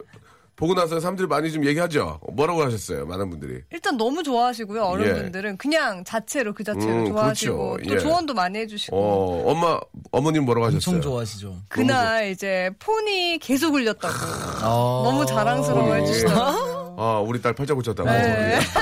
보고 0.57 0.75
나서 0.75 1.01
사람들이 1.01 1.27
많이 1.27 1.51
좀 1.51 1.65
얘기하죠. 1.65 2.21
뭐라고 2.33 2.63
하셨어요? 2.63 3.07
많은 3.07 3.29
분들이. 3.29 3.63
일단 3.73 3.97
너무 3.97 4.23
좋아하시고요. 4.23 4.83
어른분들은 4.83 5.57
그냥 5.57 6.05
자체로 6.05 6.55
그 6.55 6.63
자체로 6.63 6.93
음, 6.93 7.07
좋아하시고 7.07 7.71
그렇죠. 7.73 7.89
또 7.89 7.95
예. 7.95 7.99
조언도 7.99 8.35
많이 8.35 8.59
해주시고 8.61 8.97
어, 8.97 9.51
엄마, 9.51 9.81
어머님 10.13 10.45
뭐라고 10.45 10.67
하셨어요? 10.67 10.97
엄청 10.97 11.11
좋아하시죠. 11.11 11.57
그날 11.69 12.31
이제 12.31 12.71
폰이 12.79 13.39
계속 13.39 13.75
울렸다고 13.75 14.15
어... 14.65 15.03
너무 15.05 15.27
자랑스러워. 15.27 15.95
해주시더라고요. 15.95 16.97
아, 16.97 17.19
우리 17.27 17.43
딸 17.43 17.53
팔자 17.53 17.75
고쳤다고. 17.75 18.09
네. 18.09 18.17
예. 18.17 18.61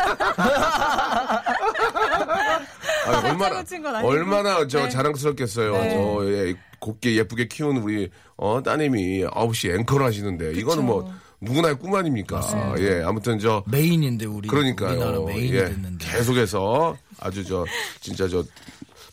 아, 3.07 3.23
얼마나. 3.25 3.65
얼마나 4.05 4.67
저 4.67 4.85
네. 4.85 4.89
자랑스럽겠어요. 4.91 5.73
네. 5.73 5.91
저 5.91 6.27
예, 6.27 6.55
곱게 6.79 7.17
예쁘게 7.17 7.49
키운 7.49 7.79
우리 7.79 8.11
어 8.37 8.63
따님이 8.63 9.25
9시 9.25 9.79
앵커를 9.79 10.07
하시는데 10.07 10.53
이거는 10.53 10.85
뭐 10.85 11.13
누구나의 11.43 11.75
꿈 11.79 11.95
아닙니까? 11.95 12.41
예, 12.79 13.03
아무튼 13.05 13.39
저 13.39 13.63
메인인데 13.71 14.27
우리 14.27 14.49
그러니까요. 14.49 15.25
메인이 15.25 15.53
예, 15.57 15.65
됐는데. 15.67 16.07
계속해서 16.07 16.97
아주 17.21 17.45
저 17.45 17.65
진짜 18.01 18.29
저 18.29 18.45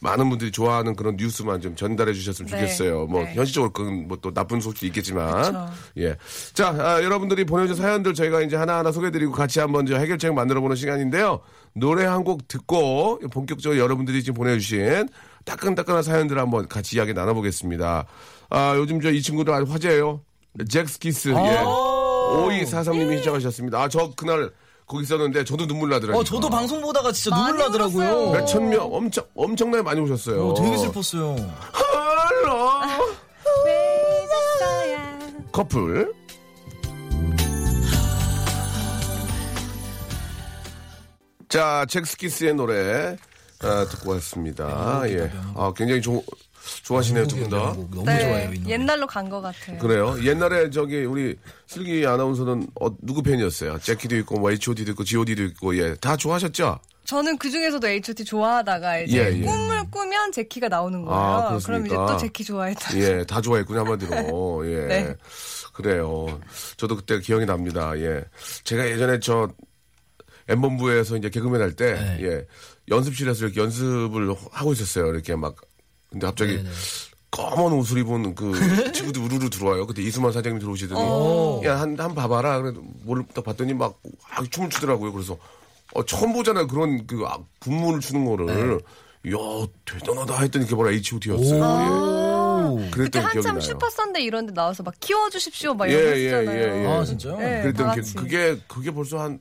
많은 0.01 0.29
분들이 0.29 0.49
좋아하는 0.49 0.95
그런 0.95 1.17
뉴스만 1.17 1.59
좀 1.59 1.75
전달해 1.75 2.13
주셨으면 2.13 2.49
네. 2.49 2.57
좋겠어요. 2.59 3.05
뭐 3.07 3.23
네. 3.23 3.33
현실적으로 3.33 3.73
그건 3.73 4.07
뭐 4.07 4.17
또 4.21 4.33
나쁜 4.33 4.61
소식도 4.61 4.85
있겠지만 4.87 5.41
그쵸. 5.43 5.69
예. 5.97 6.15
자, 6.53 6.69
아, 6.69 7.03
여러분들이 7.03 7.43
보내준 7.45 7.75
사연들 7.75 8.13
저희가 8.13 8.41
이제 8.41 8.55
하나하나 8.55 8.91
소개해 8.93 9.11
드리고 9.11 9.31
같이 9.33 9.59
한번 9.59 9.85
저 9.85 9.97
해결책 9.97 10.33
만들어 10.33 10.61
보는 10.61 10.75
시간인데요. 10.77 11.41
노래 11.73 12.05
한 12.05 12.23
곡 12.23 12.47
듣고 12.47 13.19
본격적으로 13.31 13.79
여러분들이 13.79 14.21
지금 14.23 14.35
보내 14.35 14.57
주신 14.57 15.07
따끈따끈한 15.45 16.03
사연들 16.03 16.37
한번 16.37 16.67
같이 16.69 16.95
이야기 16.97 17.13
나눠 17.13 17.33
보겠습니다. 17.33 18.05
아, 18.49 18.73
요즘 18.77 19.01
저 19.01 19.09
이 19.09 19.21
친구들 19.21 19.53
아주 19.53 19.69
화제예요. 19.71 20.21
잭스키스. 20.69 21.29
예. 21.29 21.63
5243님이 22.29 23.15
신청하셨습니다. 23.17 23.81
아, 23.81 23.87
저 23.89 24.11
그날 24.15 24.51
거기 24.85 25.03
있었는데 25.03 25.43
저도 25.43 25.67
눈물 25.67 25.89
나더라고요. 25.89 26.19
어, 26.19 26.23
저도 26.23 26.49
방송 26.49 26.81
보다가 26.81 27.11
진짜 27.11 27.35
많이 27.35 27.47
눈물 27.57 27.65
나더라고요. 27.65 28.07
울었어요. 28.07 28.31
몇천 28.31 28.69
명 28.69 28.93
엄청 28.93 29.23
엄청나게 29.35 29.83
많이 29.83 30.01
오셨어요. 30.01 30.49
어, 30.49 30.53
되게 30.55 30.77
슬펐어요. 30.77 31.35
헐러 31.73 32.81
커플 35.51 36.13
자 41.49 41.85
잭스키스의 41.89 42.53
노래 42.53 43.17
아, 43.61 43.85
듣고 43.89 44.11
왔습니다. 44.11 45.01
예. 45.09 45.31
아 45.55 45.73
굉장히 45.75 46.01
조, 46.01 46.23
좋아하시네요 46.83 47.27
두 47.27 47.35
분 47.37 47.49
다. 47.49 47.57
명곡 47.57 47.89
너무 47.91 48.05
네, 48.05 48.19
좋아요 48.19 48.53
이 48.53 48.59
노래. 48.59 48.69
옛날로 48.73 49.07
간 49.07 49.29
것 49.29 49.41
같아요. 49.41 49.77
그래요. 49.79 50.15
옛날에 50.23 50.69
저기 50.69 51.03
우리 51.05 51.35
슬기 51.67 52.05
아나운서는 52.05 52.67
어, 52.81 52.87
누구 53.01 53.21
팬이었어요? 53.23 53.79
재키도 53.79 54.15
있고 54.17 54.39
뭐 54.39 54.51
H.O.T.도 54.51 54.91
있고 54.91 55.03
G.O.D도 55.03 55.43
있고 55.43 55.77
예 55.77 55.95
다 56.01 56.15
좋아하셨죠? 56.17 56.79
저는 57.05 57.37
그 57.39 57.49
중에서도 57.49 57.87
H.O.T 57.87 58.23
좋아하다가 58.25 58.99
이제 58.99 59.17
예, 59.17 59.37
예. 59.37 59.41
꿈을 59.41 59.89
꾸면 59.89 60.31
제키가 60.31 60.67
나오는 60.69 61.03
거예요. 61.03 61.19
아, 61.19 61.57
그럼? 61.63 61.85
이제 61.87 61.95
또 61.95 62.17
제키 62.17 62.43
좋아했다. 62.43 62.97
예, 62.99 63.23
다 63.25 63.41
좋아했군요, 63.41 63.79
한마디로. 63.79 64.61
예. 64.71 64.85
네. 64.87 65.15
그래요. 65.73 66.39
저도 66.77 66.95
그때 66.97 67.19
기억이 67.19 67.45
납니다. 67.47 67.93
예. 67.97 68.23
제가 68.63 68.87
예전에 68.87 69.19
저 69.21 69.49
엠본부에서 70.47 71.17
이제 71.17 71.29
개그맨 71.29 71.61
할 71.61 71.71
때, 71.73 71.93
네. 71.93 72.17
예. 72.21 72.47
연습실에서 72.89 73.45
이렇게 73.45 73.61
연습을 73.61 74.35
하고 74.51 74.73
있었어요. 74.73 75.07
이렇게 75.07 75.35
막. 75.35 75.55
근데 76.09 76.25
갑자기 76.25 76.57
네네. 76.57 76.69
검은 77.31 77.73
옷을 77.73 77.99
입은 77.99 78.33
그 78.35 78.51
친구들 78.93 79.21
우르르 79.21 79.49
들어와요. 79.49 79.85
그때 79.85 80.01
이수만 80.01 80.31
사장님 80.31 80.59
들어오시더니, 80.59 80.99
오. 80.99 81.61
야, 81.65 81.79
한, 81.79 81.97
한 81.99 82.15
봐봐라. 82.15 82.61
그래도 82.61 82.81
뭘딱 83.03 83.43
봤더니 83.43 83.73
막, 83.75 83.99
아, 84.31 84.43
춤을 84.49 84.69
추더라고요. 84.69 85.13
그래서, 85.13 85.37
어, 85.93 86.03
처음 86.05 86.33
보잖아요. 86.33 86.67
그런 86.67 87.05
그 87.05 87.23
아, 87.27 87.37
분문을 87.59 87.99
추는 87.99 88.25
거를. 88.25 88.79
이야, 89.25 89.35
대단하다 89.85 90.39
했더니 90.41 90.65
그게 90.65 90.75
바로 90.75 90.91
H.O.T.였어요. 90.91 91.59
예. 92.89 93.03
그때 93.03 93.19
한참 93.19 93.53
나요. 93.55 93.61
슈퍼선데 93.61 94.21
이런 94.21 94.45
데 94.45 94.53
나와서 94.53 94.83
막 94.83 94.93
키워주십시오 94.99 95.73
막 95.73 95.89
예, 95.89 95.93
이런 95.93 96.45
거 96.45 96.53
예. 96.53 96.57
예, 96.57 96.83
예. 96.83 96.87
아 96.87 97.03
진짜요? 97.03 97.37
네, 97.37 97.73
다 97.73 97.91
그랬던 97.91 98.01
기. 98.01 98.13
그게 98.15 98.59
그게 98.67 98.91
벌써 98.91 99.17
한한 99.19 99.39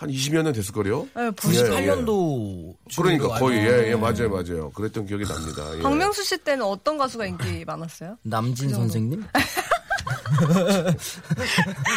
20여 0.00 0.42
년 0.42 0.52
됐을 0.52 0.72
거요. 0.72 1.08
네, 1.14 1.30
벌써 1.32 1.66
예, 1.66 1.82
예. 1.82 1.86
98년도 1.90 2.74
그러니까 2.96 3.28
거의 3.38 3.58
예, 3.58 3.90
예, 3.90 3.94
맞아요, 3.94 4.28
맞아요. 4.30 4.70
그랬던 4.70 5.06
기억이 5.06 5.24
납니다. 5.24 5.76
예. 5.78 5.82
박명수 5.82 6.24
씨 6.24 6.38
때는 6.38 6.64
어떤 6.64 6.98
가수가 6.98 7.26
인기 7.26 7.64
많았어요? 7.64 8.16
남진 8.22 8.70
선생님? 8.70 9.24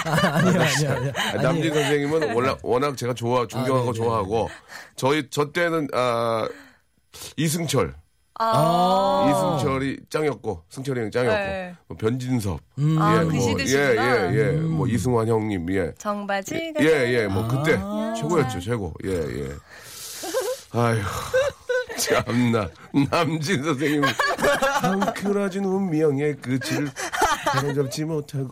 아, 0.05 0.11
아니요 0.37 0.61
아니요 0.61 0.91
아니요. 0.91 1.11
아, 1.15 1.33
남진 1.41 1.73
선생님은 1.73 2.33
워낙, 2.35 2.59
워낙 2.63 2.97
제가 2.97 3.13
좋아 3.13 3.45
존경하고 3.47 3.89
아, 3.89 3.93
네네. 3.93 4.05
좋아하고 4.05 4.49
저희 4.95 5.27
저 5.29 5.51
때는 5.51 5.87
아 5.93 6.47
이승철 7.37 7.93
아, 8.41 9.29
이승철이 9.29 9.99
짱이었고 10.09 10.63
승철이 10.69 10.99
형이 11.01 11.11
짱이었고 11.11 11.37
네. 11.37 11.75
뭐 11.87 11.97
변진섭 11.97 12.59
아, 12.97 13.17
예, 13.19 13.25
그 13.25 13.31
뭐, 13.33 13.41
시대시구나. 13.41 14.31
예, 14.31 14.31
예, 14.33 14.37
예. 14.37 14.51
뭐 14.53 14.87
이승환 14.87 15.27
형님 15.27 15.69
예. 15.73 15.91
정바지가 15.97 16.81
예, 16.81 16.87
예, 17.13 17.27
뭐, 17.27 17.45
그때, 17.47 17.77
아. 17.81 18.13
최고였죠, 18.17 18.61
최고. 18.61 18.93
예, 19.05 19.11
예. 19.11 19.49
아휴, 20.71 20.99
참나. 21.97 22.69
남진 23.11 23.63
선생님, 23.63 24.01
뭉클어진 24.83 25.65
운명의 25.65 26.37
끝을 26.37 26.89
잡지 27.75 28.05
못하고. 28.05 28.49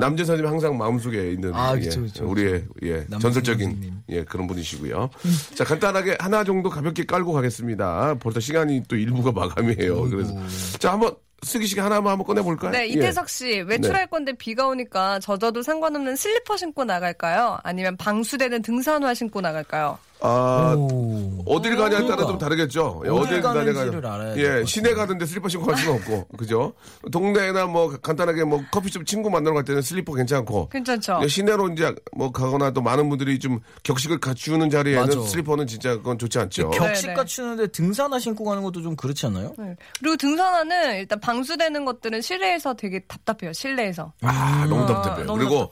남진 0.00 0.26
선생님 0.26 0.50
항상 0.50 0.76
마음속에 0.76 1.32
있는, 1.32 1.54
아, 1.54 1.76
예, 1.76 1.80
그쵸, 1.80 2.02
그쵸, 2.02 2.28
우리의, 2.28 2.64
예, 2.82 3.06
전설적인, 3.06 3.70
선생님. 3.70 4.02
예, 4.10 4.24
그런 4.24 4.46
분이시고요. 4.46 5.10
자, 5.54 5.64
간단하게 5.64 6.16
하나 6.20 6.44
정도 6.44 6.70
가볍게 6.70 7.04
깔고 7.04 7.32
가겠습니다. 7.32 8.16
벌써 8.20 8.40
시간이 8.40 8.84
또 8.88 8.96
일부가 8.96 9.32
마감이에요. 9.32 10.08
그래서. 10.10 10.34
자, 10.78 10.92
한번, 10.92 11.14
쓰기 11.42 11.66
시간 11.66 11.84
하나만 11.84 12.12
한번 12.12 12.26
꺼내볼까요? 12.26 12.72
네, 12.72 12.80
예. 12.80 12.86
이태석 12.88 13.28
씨 13.28 13.60
외출할 13.60 14.08
건데 14.08 14.32
비가 14.32 14.66
오니까 14.66 15.20
젖어도 15.20 15.62
상관없는 15.62 16.16
슬리퍼 16.16 16.56
신고 16.56 16.84
나갈까요? 16.84 17.60
아니면 17.62 17.96
방수되는 17.96 18.62
등산화 18.62 19.14
신고 19.14 19.40
나갈까요? 19.40 19.98
아, 20.20 20.74
오. 20.76 21.42
어딜 21.46 21.76
가냐에 21.76 22.00
따라 22.00 22.16
그러니까. 22.16 22.26
좀 22.26 22.38
다르겠죠. 22.38 23.02
예, 23.04 23.08
어딜 23.10 23.40
가냐가- 23.40 23.74
가는지를 23.74 24.06
알아야 24.06 24.36
예. 24.60 24.64
시내 24.64 24.92
가는데 24.94 25.24
슬리퍼 25.26 25.48
신고 25.48 25.66
갈 25.66 25.76
수는 25.76 25.94
없고, 25.94 26.26
그죠? 26.36 26.72
동네나 27.12 27.66
뭐 27.66 27.88
간단하게 28.02 28.44
뭐 28.44 28.62
커피숍 28.72 29.06
친구 29.06 29.30
만나러 29.30 29.54
갈 29.54 29.64
때는 29.64 29.80
슬리퍼 29.82 30.14
괜찮고. 30.14 30.70
괜찮죠? 30.70 31.20
예, 31.22 31.28
시내로 31.28 31.68
이제 31.68 31.94
뭐 32.16 32.32
가거나 32.32 32.72
또 32.72 32.80
많은 32.82 33.08
분들이 33.08 33.38
좀 33.38 33.60
격식을 33.84 34.18
갖추는 34.18 34.70
자리에는 34.70 35.06
맞아. 35.06 35.20
슬리퍼는 35.28 35.66
진짜 35.66 35.90
그건 35.96 36.18
좋지 36.18 36.38
않죠. 36.38 36.70
격식 36.70 37.06
네, 37.06 37.12
네. 37.12 37.14
갖추는데 37.14 37.66
등산화 37.68 38.18
신고 38.18 38.44
가는 38.44 38.62
것도 38.62 38.82
좀 38.82 38.96
그렇지 38.96 39.26
않나요? 39.26 39.54
네. 39.58 39.76
그리고 40.00 40.16
등산화는 40.16 40.96
일단 40.96 41.20
방수되는 41.20 41.84
것들은 41.84 42.20
실내에서 42.22 42.74
되게 42.74 43.00
답답해요. 43.06 43.52
실내에서. 43.52 44.12
아, 44.22 44.66
너무 44.68 44.82
아, 44.82 44.86
답답해요. 44.86 45.26
너무 45.26 45.38
그리고 45.38 45.70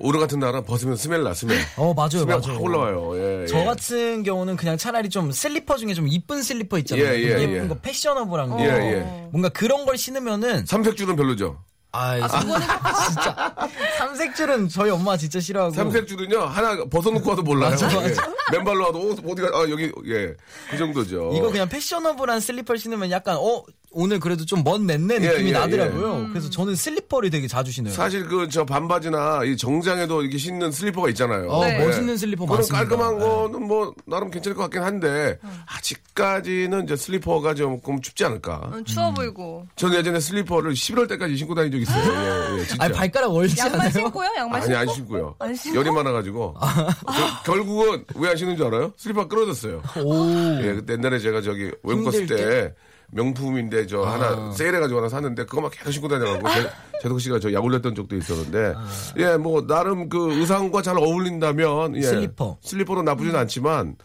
오르 0.00 0.18
같은 0.18 0.40
나라 0.40 0.60
벗으면 0.62 0.96
smell 0.96 1.22
나, 1.22 1.34
smell. 1.34 1.56
어 1.78 1.94
맞아요, 1.94 2.08
smell 2.10 2.26
맞아요. 2.26 2.54
확 2.54 2.62
올라와요. 2.62 3.12
예, 3.42 3.46
저 3.46 3.60
예. 3.60 3.64
같은 3.64 4.22
경우는 4.24 4.56
그냥 4.56 4.76
차라리 4.76 5.08
좀 5.08 5.30
슬리퍼 5.30 5.76
중에 5.76 5.94
좀 5.94 6.08
이쁜 6.08 6.42
슬리퍼 6.42 6.78
있잖아요. 6.78 7.06
예, 7.06 7.20
예, 7.22 7.30
좀 7.38 7.50
예. 7.50 7.54
예쁜 7.54 7.68
거 7.68 7.74
fashionable한 7.76 8.50
거. 8.50 8.60
예, 8.60 8.64
예. 8.66 8.98
뭔가 9.30 9.48
그런 9.50 9.86
걸 9.86 9.96
신으면은 9.96 10.66
삼색줄은 10.66 11.14
별로죠. 11.16 11.58
아, 11.96 12.16
진짜 13.06 13.54
삼색줄은 13.98 14.68
저희 14.68 14.90
엄마 14.90 15.16
진짜 15.16 15.38
싫어하고 15.38 15.72
삼색줄은요 15.74 16.40
하나 16.40 16.84
벗어놓고 16.86 17.30
와도 17.30 17.42
몰라요. 17.42 17.70
맞아, 17.70 17.86
맞아. 17.86 18.08
예. 18.08 18.56
맨발로 18.58 18.84
와도 18.86 18.98
어, 18.98 19.12
어디가 19.30 19.48
아 19.56 19.70
여기 19.70 19.92
예 20.06 20.34
그 20.70 20.76
정도죠. 20.76 21.30
이거 21.36 21.50
그냥 21.52 21.68
fashionable한 21.68 22.40
슬리퍼를 22.40 22.80
신으면 22.80 23.12
약간 23.12 23.36
어 23.38 23.62
오늘 23.94 24.18
그래도 24.20 24.44
좀 24.44 24.62
멋 24.62 24.86
냈네 24.86 25.14
예, 25.14 25.18
느낌이 25.20 25.48
예, 25.48 25.52
나더라고요. 25.52 26.28
그래서 26.30 26.50
저는 26.50 26.74
슬리퍼를 26.74 27.30
되게 27.30 27.46
자주 27.48 27.70
신어요. 27.72 27.92
사실 27.94 28.26
그 28.26 28.48
저 28.50 28.64
반바지나 28.64 29.42
이 29.44 29.56
정장에도 29.56 30.22
이렇게 30.22 30.36
신는 30.38 30.70
슬리퍼가 30.72 31.08
있잖아요. 31.10 31.48
어, 31.48 31.64
네. 31.64 31.84
멋있는 31.84 32.16
슬리퍼 32.16 32.44
그런 32.44 32.58
많습니다. 32.58 32.78
깔끔한 32.86 33.18
네. 33.18 33.24
거는 33.24 33.66
뭐 33.66 33.94
나름 34.06 34.30
괜찮을 34.30 34.54
것 34.56 34.62
같긴 34.64 34.82
한데 34.82 35.38
아직까지는 35.66 36.84
이제 36.84 36.96
슬리퍼가 36.96 37.54
조금 37.54 38.00
춥지 38.00 38.24
않을까. 38.24 38.70
음, 38.74 38.84
추워 38.84 39.12
보이고. 39.12 39.66
저는 39.76 39.96
예전에 39.98 40.20
슬리퍼를 40.20 40.72
11월 40.72 41.08
때까지 41.08 41.36
신고 41.36 41.54
다닌 41.54 41.72
적 41.72 41.78
있어요. 41.78 42.54
예, 42.54 42.58
예, 42.60 42.64
진짜. 42.66 42.84
아니 42.84 42.92
발가락 42.94 43.32
얼지 43.32 43.58
양말 43.58 43.80
않아요? 43.80 43.90
신고요? 43.92 44.28
양말 44.36 44.60
아니 44.60 44.66
신고? 44.66 44.78
안 44.78 44.88
신고요. 44.94 45.34
안 45.38 45.54
신고? 45.54 45.78
열이 45.78 45.90
많아가지고 45.90 46.54
겨- 46.54 47.42
결국은 47.44 48.04
왜 48.16 48.30
안 48.30 48.36
신는 48.36 48.56
줄 48.56 48.66
알아요? 48.66 48.92
슬리퍼 48.96 49.28
끊어졌어요. 49.28 49.82
오. 50.02 50.14
예, 50.62 50.74
그때 50.74 50.94
옛날에 50.94 51.18
제가 51.18 51.40
저기 51.40 51.70
외국 51.84 52.04
갔을 52.04 52.26
때 52.26 52.74
명품인데 53.14 53.86
저 53.86 54.02
하나 54.02 54.52
세일해가지고 54.52 54.98
하나 54.98 55.08
샀는데 55.08 55.44
그거만 55.46 55.70
계속 55.70 55.92
신고 55.92 56.08
다녀가지고 56.08 56.48
제- 56.50 56.70
재덕 57.02 57.20
씨가 57.20 57.38
저 57.38 57.52
약 57.52 57.64
올렸던 57.64 57.94
적도 57.94 58.16
있었는데. 58.16 58.74
예, 59.18 59.36
뭐 59.36 59.66
나름 59.66 60.08
그 60.08 60.32
의상과 60.40 60.82
잘 60.82 60.96
어울린다면 60.98 61.96
예, 61.96 62.02
슬리퍼. 62.02 62.56
슬리퍼로 62.62 63.02
나쁘진 63.02 63.36
않지만 63.36 63.96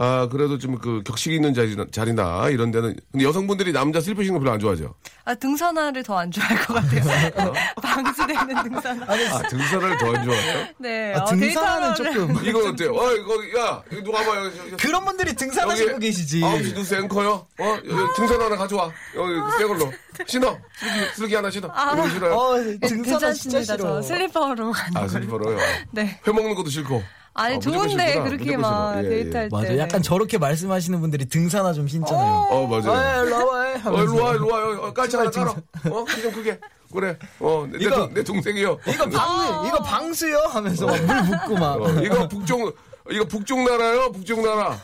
아 0.00 0.28
그래도 0.30 0.56
좀 0.58 0.78
그 0.78 1.02
격식 1.04 1.32
있는 1.32 1.52
자리, 1.54 1.76
자리나 1.90 2.50
이런 2.50 2.70
데는 2.70 2.94
근데 3.10 3.24
여성분들이 3.24 3.72
남자 3.72 4.00
슬리퍼 4.00 4.22
신는 4.22 4.38
거 4.38 4.44
별로 4.44 4.52
안 4.52 4.60
좋아하죠. 4.60 4.94
아, 5.24 5.34
등산화를 5.34 6.04
더 6.04 6.16
안 6.18 6.30
좋아할 6.30 6.56
것 6.64 6.74
같아요. 6.74 7.52
방수되는 7.82 8.62
등산화. 8.62 9.06
아 9.12 9.42
등산을 9.48 9.98
더안 9.98 10.24
좋아해요? 10.24 10.66
네. 10.78 11.14
아, 11.14 11.22
어, 11.22 11.24
등산화는 11.26 11.94
조금 11.96 12.36
이건 12.46 12.66
어때요? 12.68 12.92
어 12.94 13.12
이거 13.12 13.34
야 13.60 13.82
이거 13.90 14.02
누가 14.02 14.22
봐요? 14.22 14.50
그런 14.78 15.04
분들이 15.04 15.34
등산화 15.34 15.74
신고 15.74 15.98
계시지. 15.98 16.40
9시 16.42 16.74
뉴스 16.76 16.94
앵커요? 16.94 17.46
어? 17.58 17.64
여기 17.84 18.14
등산 18.16 18.40
하나 18.40 18.56
가져와. 18.56 18.90
여기 19.16 19.32
새 19.58 19.64
걸로. 19.66 19.92
신어. 20.26 20.58
슬기, 20.78 21.14
슬기 21.16 21.34
하나 21.34 21.50
신어. 21.50 21.68
이런 21.92 21.96
거 21.96 22.08
싫어요? 22.08 22.34
어, 22.34 22.58
네, 22.58 22.78
등산화 22.78 23.32
진짜 23.32 23.58
괜찮습니다. 23.58 23.62
싫어. 23.62 23.76
저 23.76 24.02
슬리퍼로 24.02 24.70
가는 24.72 24.96
아. 24.96 25.08
슬리퍼로요? 25.08 25.58
네. 25.90 26.20
회 26.26 26.32
먹는 26.32 26.54
것도 26.54 26.70
싫고. 26.70 27.02
아니, 27.38 27.54
아, 27.54 27.56
무조건 27.56 27.88
좋은데. 27.88 28.20
그렇게 28.22 28.56
막 28.56 28.94
싫어. 28.96 29.04
예, 29.04 29.08
데이트할 29.08 29.44
예. 29.44 29.48
때. 29.48 29.56
맞아. 29.56 29.78
약간 29.78 30.02
저렇게 30.02 30.38
말씀하시는 30.38 31.00
분들이 31.00 31.24
등산화 31.26 31.72
좀 31.72 31.86
신잖아요. 31.86 32.48
어, 32.50 32.64
아, 32.64 32.68
맞아요. 32.68 33.26
일로 33.26 33.36
와봐. 33.46 33.90
어, 33.90 34.02
일로 34.02 34.22
와, 34.24 34.34
일로 34.34 34.48
와. 34.48 34.88
어, 34.88 34.92
깔치 34.92 35.16
하나 35.16 35.30
깔아. 35.30 35.50
어? 35.52 36.04
좀 36.20 36.32
크게. 36.32 36.58
그래. 36.92 37.16
어, 37.38 37.66
내, 37.70 37.78
이거- 37.80 37.94
동, 37.96 38.14
내 38.14 38.24
동생이요. 38.24 38.78
이거 38.88 39.08
방 39.10 39.66
이거 39.66 39.78
방수요 39.82 40.38
하면서 40.48 40.86
막물 40.86 41.06
붓고 41.38 41.54
막. 41.54 41.80
어, 41.82 41.90
이거 42.02 42.26
북쪽, 42.28 42.76
이거 43.10 43.24
북쪽 43.26 43.60
나라요? 43.62 44.10
북쪽 44.10 44.40
나라. 44.42 44.76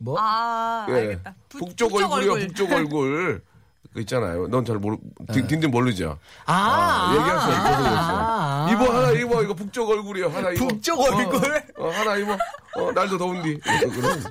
뭐? 0.00 0.16
아, 0.18 0.86
예. 0.88 0.92
알겠다. 0.94 1.34
부- 1.48 1.58
북쪽, 1.58 1.94
얼굴이요, 1.94 2.34
북쪽 2.48 2.72
얼굴. 2.72 3.42
그 3.94 4.00
있잖아요. 4.00 4.48
넌 4.48 4.64
잘 4.64 4.76
모르, 4.78 4.96
딘- 5.32 5.46
딘딘 5.46 5.70
모르죠? 5.70 6.18
아, 6.46 7.12
얘기할 7.16 7.40
수 7.40 7.46
없어서 7.46 7.76
그랬어요. 7.78 8.16
아, 8.18 8.66
아. 8.68 8.72
입어 8.72 8.92
하나 8.92 9.10
입어 9.12 9.42
이거 9.44 9.54
북쪽 9.54 9.88
얼굴이요 9.88 10.28
하나 10.30 10.50
입어 10.50 10.66
북쪽 10.66 10.98
어, 10.98 11.04
얼굴? 11.14 11.62
어, 11.78 11.88
하나 11.90 12.16
입어 12.16 12.32
어 12.76 12.90
날도 12.92 13.16
더운디 13.18 13.60
그래서, 13.62 14.30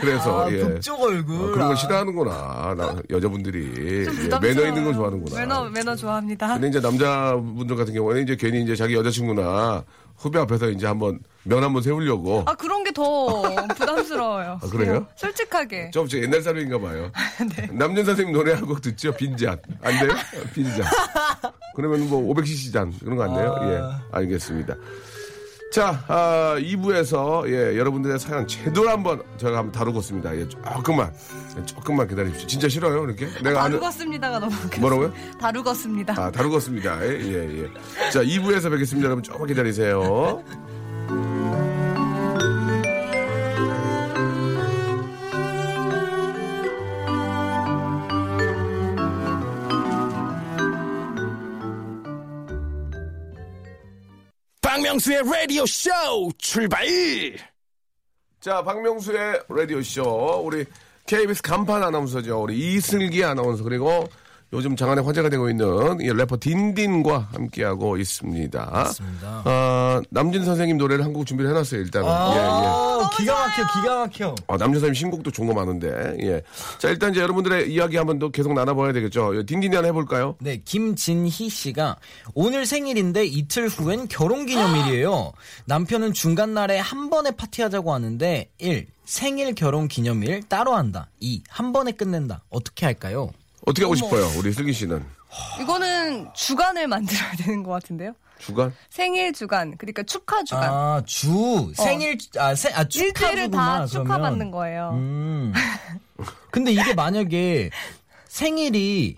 그래서 0.00 0.44
아, 0.46 0.50
예 0.52 0.58
북쪽 0.64 1.00
얼굴. 1.00 1.36
어, 1.36 1.52
그런 1.52 1.68
거 1.68 1.72
아. 1.74 1.76
싫어하는구나 1.76 2.74
나, 2.76 2.96
여자분들이 3.08 4.04
좀 4.04 4.14
예. 4.42 4.48
매너 4.48 4.66
있는 4.66 4.82
걸 4.84 4.94
좋아하는구나 4.94 5.40
매너, 5.40 5.64
매너 5.70 5.94
좋아합니다. 5.94 6.54
근데 6.54 6.68
이제 6.68 6.80
남자분들 6.80 7.76
같은 7.76 7.94
경우는 7.94 8.24
이제 8.24 8.34
괜히 8.34 8.62
이제 8.62 8.74
자기 8.74 8.94
여자친구나 8.94 9.84
후배 10.16 10.38
앞에서 10.38 10.70
이제 10.70 10.86
한번 10.86 11.20
면 11.42 11.62
한번 11.62 11.82
세우려고 11.82 12.42
아, 12.46 12.54
그런 12.54 12.82
게 12.84 12.90
더 12.92 13.42
부담스러워요. 13.76 14.58
아, 14.62 14.66
그래요? 14.68 15.06
솔직하게. 15.16 15.90
좀 15.90 16.08
저 16.08 16.18
옛날 16.18 16.40
사람인가 16.42 16.78
봐요. 16.80 17.10
남준 17.72 18.04
선생님 18.04 18.32
노래 18.34 18.52
한 18.54 18.64
곡 18.66 18.80
듣죠? 18.80 19.12
빈잔. 19.12 19.58
안 19.82 19.98
돼요? 19.98 20.12
빈잔. 20.54 20.84
그러면 21.76 22.08
뭐 22.08 22.34
500cc 22.34 22.72
잔. 22.72 22.92
그런 23.00 23.16
거 23.16 23.24
안 23.24 23.34
돼요? 23.34 23.54
아. 23.58 23.68
예. 23.68 23.80
알겠습니다. 24.18 24.74
자, 25.74 26.04
아, 26.06 26.54
2부에서, 26.56 27.48
예, 27.48 27.76
여러분들의 27.76 28.20
사연 28.20 28.46
제대로 28.46 28.88
한번 28.90 29.20
저희가 29.38 29.58
한번 29.58 29.72
다루겠습니다. 29.72 30.36
예, 30.36 30.48
조금만, 30.48 31.12
예, 31.58 31.66
조금만 31.66 32.06
기다리십시오. 32.06 32.46
진짜 32.46 32.68
싫어요, 32.68 33.02
이렇게? 33.02 33.26
내가 33.42 33.64
다루겠습니다가 33.64 34.38
너무. 34.38 34.52
뭐라고요? 34.78 35.12
다루겠습니다. 35.40 36.14
아, 36.16 36.30
다루겠습니다. 36.30 37.04
예, 37.04 37.10
예, 37.10 37.62
예. 37.64 38.10
자, 38.12 38.22
2부에서 38.22 38.70
뵙겠습니다. 38.70 39.06
여러분 39.06 39.24
조금만 39.24 39.48
기다리세요. 39.48 40.44
박명수의 55.04 55.22
라디오 55.30 55.66
쇼 55.66 55.90
출발! 56.38 56.86
자, 58.40 58.62
박명수의 58.62 59.42
라디오 59.50 59.82
쇼. 59.82 60.02
우리 60.42 60.64
KBS 61.06 61.42
간판 61.42 61.82
아나운서죠. 61.82 62.42
우리 62.42 62.74
이슬기 62.74 63.22
아나운서. 63.22 63.62
그리고 63.64 64.08
요즘 64.54 64.76
장안에 64.76 65.02
화제가 65.02 65.28
되고 65.28 65.50
있는 65.50 65.66
이 66.00 66.04
래퍼 66.12 66.36
딘딘과 66.38 67.28
함께하고 67.32 67.96
있습니다. 67.96 68.70
맞습니다. 68.72 69.42
어, 69.44 70.00
남진 70.10 70.44
선생님 70.44 70.78
노래를 70.78 71.04
한 71.04 71.12
곡 71.14 71.26
준비를 71.26 71.50
해놨어요, 71.50 71.80
일단은. 71.80 72.08
예, 72.08 72.12
예. 72.12 72.44
아, 72.46 73.10
기가 73.16 73.34
막혀, 73.34 73.62
기가 73.80 73.96
막혀. 74.00 74.34
아, 74.48 74.56
남진 74.56 74.74
선생님 74.80 74.94
신곡도 74.94 75.30
좋은 75.30 75.46
거 75.46 75.54
많은데. 75.54 76.16
예. 76.22 76.42
자, 76.78 76.88
일단 76.88 77.12
이제 77.12 77.20
여러분들의 77.20 77.72
이야기 77.72 77.96
한번 77.96 78.18
더 78.18 78.30
계속 78.30 78.52
나눠봐야 78.52 78.92
되겠죠. 78.92 79.36
예, 79.36 79.44
딘딘이 79.44 79.74
하나 79.76 79.86
해볼까요? 79.88 80.36
네, 80.40 80.60
김진희 80.64 81.48
씨가 81.48 81.96
오늘 82.34 82.66
생일인데 82.66 83.26
이틀 83.26 83.68
후엔 83.68 84.08
결혼 84.08 84.46
기념일이에요. 84.46 85.32
남편은 85.66 86.12
중간 86.14 86.54
날에 86.54 86.78
한 86.78 87.10
번에 87.10 87.30
파티하자고 87.30 87.92
하는데 87.92 88.50
1. 88.58 88.86
생일 89.04 89.54
결혼 89.54 89.86
기념일 89.86 90.42
따로 90.48 90.74
한다. 90.74 91.10
2. 91.20 91.42
한 91.48 91.72
번에 91.72 91.92
끝낸다. 91.92 92.42
어떻게 92.50 92.86
할까요? 92.86 93.30
어떻게 93.66 93.82
하고 93.84 93.94
싶어요, 93.94 94.26
우리 94.38 94.52
슬기 94.52 94.72
씨는? 94.72 95.04
이거는 95.60 96.28
주간을 96.34 96.86
만들어야 96.86 97.32
되는 97.38 97.62
것 97.62 97.72
같은데요? 97.72 98.14
주간? 98.38 98.74
생일 98.90 99.32
주간, 99.32 99.76
그러니까 99.78 100.02
축하 100.02 100.42
주간. 100.44 100.64
아, 100.70 101.02
주 101.06 101.72
생일 101.74 102.18
아, 102.38 102.54
세, 102.54 102.68
아 102.74 102.82
일주일을 102.82 103.12
축하주구나. 103.12 103.78
다. 103.78 103.86
축하받는 103.86 104.50
거예요. 104.50 104.90
음. 104.94 105.52
근데 106.50 106.72
이게 106.72 106.94
만약에 106.94 107.70
생일이 108.28 109.16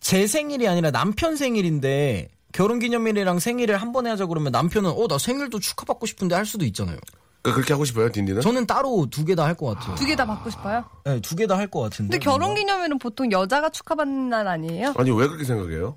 제 0.00 0.26
생일이 0.26 0.68
아니라 0.68 0.90
남편 0.90 1.36
생일인데 1.36 2.28
결혼 2.52 2.78
기념일이랑 2.78 3.38
생일을 3.38 3.76
한 3.80 3.92
번에 3.92 4.10
하자 4.10 4.26
그러면 4.26 4.52
남편은 4.52 4.90
어 4.90 5.06
나 5.08 5.18
생일도 5.18 5.58
축하받고 5.58 6.06
싶은데 6.06 6.34
할 6.34 6.46
수도 6.46 6.64
있잖아요. 6.64 6.98
그, 7.42 7.52
그렇게 7.54 7.72
하고 7.72 7.84
싶어요, 7.84 8.10
딘딘은? 8.10 8.42
저는 8.42 8.66
따로 8.66 9.06
두 9.10 9.24
개 9.24 9.34
다 9.34 9.44
할 9.46 9.54
것 9.56 9.66
같아요. 9.74 9.94
두 9.96 10.04
개 10.06 10.14
다 10.16 10.26
받고 10.26 10.50
싶어요? 10.50 10.84
네, 11.04 11.20
두 11.20 11.36
개 11.36 11.46
다 11.46 11.56
할 11.56 11.68
것 11.70 11.80
같은데. 11.80 12.12
근데 12.12 12.18
결혼 12.24 12.54
기념일은 12.54 12.98
보통 12.98 13.30
여자가 13.32 13.70
축하받는 13.70 14.28
날 14.28 14.46
아니에요? 14.46 14.94
아니, 14.96 15.10
왜 15.10 15.26
그렇게 15.26 15.44
생각해요? 15.44 15.96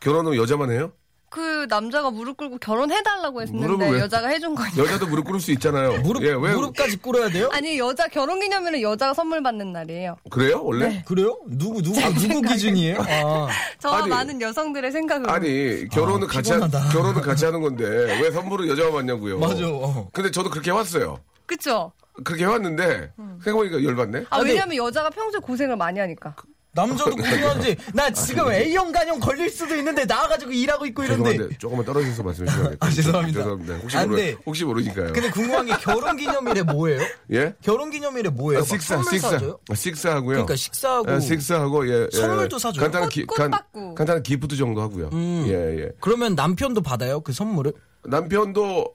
결혼은 0.00 0.36
여자만 0.36 0.70
해요? 0.70 0.92
그 1.34 1.66
남자가 1.68 2.12
무릎 2.12 2.36
꿇고 2.36 2.58
결혼해달라고 2.58 3.42
했는데 3.42 3.90
왜- 3.90 3.98
여자가 3.98 4.28
해준 4.28 4.54
거니까. 4.54 4.76
여자도 4.84 5.08
무릎 5.08 5.24
꿇을 5.24 5.40
수 5.40 5.50
있잖아요. 5.50 6.00
무릎 6.02 6.22
예, 6.22 6.28
왜? 6.28 6.54
무릎까지 6.54 6.98
꿇어야 6.98 7.28
돼요? 7.28 7.48
아니 7.50 7.76
여자 7.76 8.06
결혼 8.06 8.38
기념일은 8.38 8.80
여자가 8.80 9.14
선물 9.14 9.42
받는 9.42 9.72
날이에요. 9.72 10.16
그래요, 10.30 10.60
원래? 10.62 11.02
그래요? 11.04 11.36
누구 11.48 11.82
누구 11.82 11.98
누구 12.14 12.40
기준이에요? 12.40 13.00
아, 13.00 13.48
저와 13.80 13.98
아니. 14.02 14.08
많은 14.10 14.40
여성들의 14.40 14.92
생각으로. 14.92 15.28
아니 15.32 15.88
결혼은 15.88 16.28
아, 16.28 16.30
같이 16.30 16.52
하, 16.52 16.58
피곤하다. 16.66 16.90
결혼은 16.92 17.20
같이 17.20 17.44
하는 17.44 17.60
건데 17.60 17.84
왜 18.22 18.30
선물을 18.30 18.68
여자가 18.68 18.92
받냐고요. 18.92 19.40
맞아. 19.40 19.64
어. 19.66 20.08
근데 20.12 20.30
저도 20.30 20.50
그렇게 20.50 20.70
해왔어요. 20.70 21.18
그쵸? 21.46 21.90
그렇게 22.22 22.44
해왔는데 22.44 23.10
생각해보니까 23.42 23.82
열받네. 23.82 24.26
아, 24.30 24.38
왜냐면 24.38 24.76
여자가 24.76 25.10
평소에 25.10 25.40
고생을 25.40 25.76
많이 25.76 25.98
하니까. 25.98 26.36
남자도 26.74 27.16
궁금한지 27.16 27.76
나 27.94 28.10
지금 28.10 28.50
A형 28.52 28.90
간염 28.90 29.20
걸릴 29.20 29.48
수도 29.48 29.76
있는데 29.76 30.04
나와가지고 30.04 30.50
일하고 30.52 30.86
있고 30.86 31.04
이런데 31.04 31.30
죄송한데 31.32 31.58
조금만 31.58 31.84
떨어져서 31.86 32.22
말씀해 32.22 32.48
주시면 32.50 32.76
아, 32.80 32.90
죄송합니다. 32.90 33.38
죄송합니다. 33.38 33.74
혹시, 33.76 33.96
안 33.96 34.08
모르, 34.08 34.16
돼. 34.20 34.36
혹시 34.44 34.64
모르니까요. 34.64 35.12
근데 35.12 35.30
궁금한 35.30 35.66
게 35.66 35.72
결혼 35.80 36.16
기념일에 36.16 36.62
뭐예요? 36.62 37.00
예? 37.32 37.54
결혼 37.62 37.90
기념일에 37.90 38.28
뭐예요? 38.30 38.58
아, 38.58 38.62
막 38.62 38.68
식사, 38.68 38.96
선물 38.96 39.12
식사. 39.12 39.36
아, 39.70 39.74
식사하고요. 39.74 40.28
그러니까 40.32 40.56
식사하고 40.56 41.12
예, 41.14 41.20
식사하고, 41.20 41.88
예, 41.88 42.08
예. 42.12 42.16
선물도 42.16 42.58
사줘요? 42.58 42.82
간단한 42.82 43.08
꽃- 43.08 43.14
기, 43.14 43.24
꽃 43.24 43.36
간. 43.36 43.50
간단한 43.94 44.22
기프트 44.24 44.56
정도 44.56 44.80
하고요. 44.82 45.10
음. 45.12 45.44
예, 45.48 45.82
예. 45.84 45.90
그러면 46.00 46.34
남편도 46.34 46.82
받아요 46.82 47.20
그 47.20 47.32
선물을? 47.32 47.72
남편도 48.06 48.92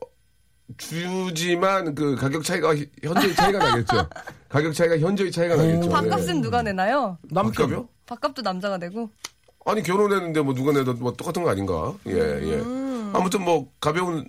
주지만 0.77 1.95
그 1.95 2.15
가격 2.15 2.43
차이가 2.43 2.75
현저히 3.03 3.33
차이가 3.35 3.59
나겠죠. 3.59 4.07
가격 4.49 4.73
차이가 4.73 4.97
현저히 4.99 5.31
차이가 5.31 5.55
나겠죠. 5.55 5.89
밥값은 5.89 6.37
예. 6.37 6.41
누가 6.41 6.61
내나요? 6.61 7.17
남편이요? 7.29 7.87
밥값도 8.05 8.41
남자가 8.41 8.77
내고. 8.77 9.09
아니 9.65 9.83
결혼했는데 9.83 10.41
뭐 10.41 10.53
누가 10.53 10.71
내도 10.71 10.93
뭐 10.93 11.13
똑같은 11.13 11.43
거 11.43 11.49
아닌가? 11.49 11.93
예, 12.07 12.13
예. 12.13 12.55
음. 12.59 13.11
아무튼 13.13 13.43
뭐 13.43 13.69
가벼운 13.79 14.27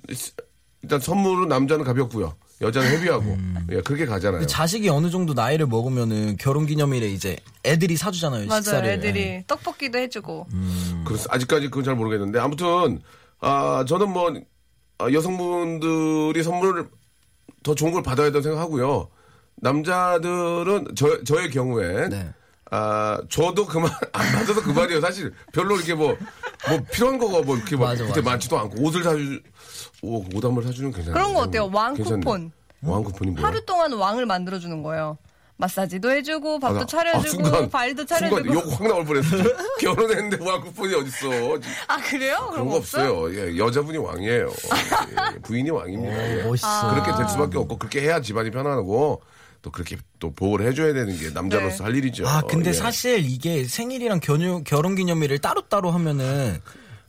일단 0.83 0.99
선물은 1.01 1.49
남자는 1.49 1.85
가볍고요. 1.85 2.35
여자는 2.61 2.91
헤비하고. 2.91 3.39
예, 3.73 3.81
그렇게 3.81 4.05
가잖아요. 4.05 4.47
자식이 4.47 4.89
어느 4.91 5.09
정도 5.09 5.33
나이를 5.33 5.67
먹으면은 5.67 6.37
결혼 6.39 6.67
기념일에 6.67 7.09
이제 7.09 7.37
애들이 7.65 7.97
사주잖아요 7.97 8.47
맞아요. 8.47 8.63
식사를. 8.63 8.89
애들이 8.91 9.21
예. 9.21 9.45
떡볶이도 9.47 9.99
해주고. 9.99 10.47
그래서 11.07 11.27
아직까지 11.31 11.69
그건 11.69 11.85
잘 11.85 11.95
모르겠는데 11.95 12.39
아무튼 12.39 13.01
아 13.41 13.85
저는 13.89 14.11
뭐 14.11 14.31
아, 14.31 14.35
여성분들이 15.13 16.43
선물을 16.43 16.89
더 17.63 17.75
좋은 17.75 17.93
걸 17.93 18.03
받아야 18.03 18.27
된다고 18.27 18.43
생각하고요. 18.43 19.09
남자들은 19.57 20.89
저 20.97 21.23
저의 21.25 21.51
경우에 21.51 22.09
네. 22.09 22.31
아 22.71 23.21
저도 23.29 23.67
그만 23.67 23.91
안 24.13 24.33
받아도 24.33 24.61
그만이에요. 24.63 25.01
사실 25.01 25.33
별로 25.53 25.77
이렇게 25.77 25.95
뭐 25.95 26.17
뭐 26.69 26.79
필요한 26.93 27.19
거가 27.19 27.41
뭐 27.41 27.57
이렇게 27.57 27.75
막 27.75 27.87
맞아, 27.87 28.05
그때 28.05 28.21
맞아. 28.21 28.31
많지도 28.33 28.59
않고 28.59 28.83
옷을 28.83 29.03
사주 29.03 29.41
오, 30.03 30.19
옷 30.35 30.45
한 30.45 30.55
벌 30.55 30.63
사주는 30.65 30.93
괜찮아요. 30.93 31.15
그런 31.15 31.33
거 31.35 31.41
어때요? 31.41 31.71
왕 31.73 31.95
괜찮네. 31.95 32.21
쿠폰. 32.21 32.53
왕 32.83 33.03
쿠폰이 33.03 33.31
뭐야? 33.33 33.47
하루 33.47 33.65
동안 33.65 33.93
왕을 33.95 34.27
만들어주는 34.27 34.83
거예요. 34.83 35.17
마사지도 35.61 36.11
해주고, 36.11 36.59
밥도 36.59 36.77
아, 36.77 36.81
나- 36.81 36.87
차려주고, 36.87 37.19
아, 37.21 37.31
순간, 37.31 37.71
순간 37.71 38.07
차려주고. 38.07 38.55
욕확 38.55 38.83
나올 38.89 39.05
뻔했어. 39.05 39.37
결혼했는데 39.81 40.45
왕 40.45 40.61
쿠폰이 40.63 40.95
어딨어. 40.95 41.59
아, 41.87 41.97
그래요? 41.99 42.49
그런 42.53 42.67
거 42.69 42.77
없어요. 42.77 43.33
예, 43.35 43.57
여자분이 43.59 43.99
왕이에요. 43.99 44.49
예, 44.49 45.39
부인이 45.43 45.71
왕입니다. 45.71 46.39
예. 46.39 46.43
멋있어. 46.43 46.91
그렇게 46.95 47.13
될 47.17 47.29
수밖에 47.29 47.59
없고 47.59 47.79
그렇게 47.79 48.01
해야 48.01 48.21
집안이 48.21 48.51
편안하고 48.51 49.23
또 49.63 49.71
그렇게 49.71 49.99
또 50.19 50.33
보호를 50.33 50.67
해줘야 50.67 50.95
되는 50.95 51.17
게 51.19 51.29
남자로서 51.31 51.79
네. 51.79 51.83
할 51.85 51.97
일이죠. 51.97 52.27
아 52.27 52.41
근데 52.49 52.71
예. 52.71 52.73
사실 52.73 53.21
이게 53.23 53.65
생일이랑 53.65 54.21
결혼, 54.21 54.65
결혼 54.65 54.95
기념일을 54.95 55.39
따로따로 55.41 55.91
하면은 55.91 56.59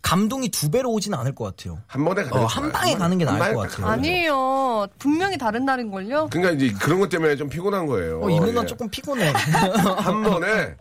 감동이 0.01 0.49
두 0.49 0.69
배로 0.71 0.91
오진 0.91 1.13
않을 1.13 1.35
것 1.35 1.45
같아요. 1.55 1.79
한 1.87 2.03
번에 2.03 2.23
가는 2.23 2.37
어, 2.37 2.47
게 2.47 2.53
한. 2.53 2.71
방에 2.71 2.95
가는 2.95 3.17
게한 3.17 3.37
나을 3.39 3.53
것딱 3.55 3.71
같아요. 3.71 3.87
아니에요. 3.91 4.87
분명히 4.99 5.37
다른 5.37 5.65
날인 5.65 5.91
걸요? 5.91 6.27
그러니까 6.31 6.53
이제 6.53 6.73
그런 6.81 6.99
것 6.99 7.09
때문에 7.09 7.35
좀 7.35 7.47
피곤한 7.49 7.85
거예요. 7.85 8.21
어, 8.23 8.29
이 8.29 8.39
누나 8.39 8.61
예. 8.61 8.65
조금 8.65 8.89
피곤해. 8.89 9.31
한 9.97 10.23
번에 10.23 10.75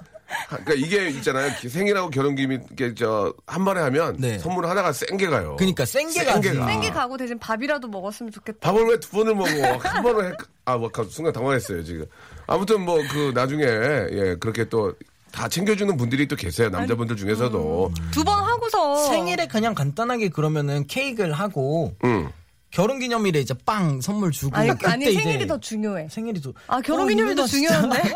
그러니까 0.49 0.75
이게 0.75 1.09
있잖아요. 1.11 1.51
생일하고 1.69 2.09
결혼 2.11 2.35
기념일 2.37 2.63
이게 2.71 2.95
저한 2.95 3.65
번에 3.65 3.81
하면 3.81 4.17
네. 4.19 4.39
선물 4.39 4.67
하나가 4.67 4.93
센 4.93 5.17
게 5.19 5.27
가요. 5.27 5.57
그러니까 5.59 5.85
센게 5.85 6.25
가지. 6.25 6.49
센게 6.49 6.59
가. 6.59 6.67
생기 6.67 6.91
가고 6.91 7.17
대신 7.17 7.39
밥이라도 7.39 7.89
먹었으면 7.89 8.31
좋겠다. 8.33 8.59
밥을 8.61 8.87
왜 8.87 8.97
두 9.01 9.11
번을 9.11 9.35
먹어? 9.35 9.51
한 9.83 10.03
번을 10.03 10.31
해. 10.31 10.35
아, 10.67 10.77
뭐, 10.77 10.89
순간 11.09 11.33
당황했어요, 11.33 11.83
지금. 11.83 12.07
아무튼 12.47 12.83
뭐, 12.83 12.99
그, 13.11 13.33
나중에, 13.35 13.65
예, 13.65 14.37
그렇게 14.39 14.69
또, 14.69 14.95
다 15.33 15.49
챙겨주는 15.49 15.97
분들이 15.97 16.27
또 16.29 16.37
계세요. 16.37 16.69
남자분들 16.71 17.16
중에서도. 17.16 17.93
두 18.12 18.25
번 18.25 18.43
하고서. 18.45 19.07
생일에 19.09 19.47
그냥 19.47 19.75
간단하게 19.75 20.29
그러면 20.31 20.87
케이크를 20.87 21.33
하고 21.33 21.95
응. 22.05 22.31
결혼 22.73 23.01
기념일에 23.01 23.40
이제 23.40 23.53
빵 23.66 24.01
선물 24.01 24.31
주고 24.31 24.57
아니, 24.57 24.69
그때 24.71 24.87
아니, 24.87 25.11
이제 25.11 25.21
생일이 25.21 25.47
더 25.49 25.59
중요해. 25.59 26.09
생일이 26.09 26.40
더 26.40 26.53
아, 26.69 26.81
결혼 26.81 27.09
기념일도 27.09 27.43
어, 27.43 27.47
이 27.47 27.49
누나 27.49 27.69
진짜. 27.69 27.81
중요한데? 27.81 28.14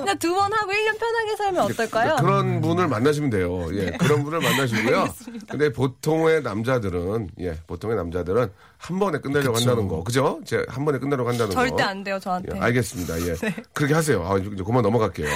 그냥 0.00 0.18
두 0.18 0.34
번 0.34 0.52
하고 0.52 0.72
1년 0.72 0.98
편하게 0.98 1.36
살면 1.36 1.64
어떨까요? 1.64 2.16
그런 2.16 2.60
분을 2.60 2.88
만나시면 2.88 3.30
돼요. 3.30 3.68
예, 3.74 3.92
그런 3.92 4.24
분을 4.24 4.40
만나시고요. 4.40 5.14
근데 5.48 5.72
보통의 5.72 6.42
남자들은, 6.42 7.30
예, 7.40 7.56
보통의 7.68 7.96
남자들은 7.96 8.50
한 8.78 8.98
번에 8.98 9.18
끝내려고 9.18 9.54
그쵸. 9.54 9.68
한다는 9.70 9.88
거. 9.88 10.04
그죠? 10.04 10.40
제 10.44 10.64
한 10.68 10.84
번에 10.84 10.98
끝내려고 10.98 11.28
한다는 11.28 11.54
거. 11.54 11.60
절대 11.60 11.82
안 11.82 12.04
돼요, 12.04 12.18
저한테. 12.18 12.56
예, 12.56 12.60
알겠습니다. 12.60 13.20
예. 13.22 13.34
그렇게 13.72 13.94
하세요. 13.94 14.24
아, 14.26 14.36
이제 14.38 14.62
그만 14.64 14.82
넘어갈게요. 14.82 15.28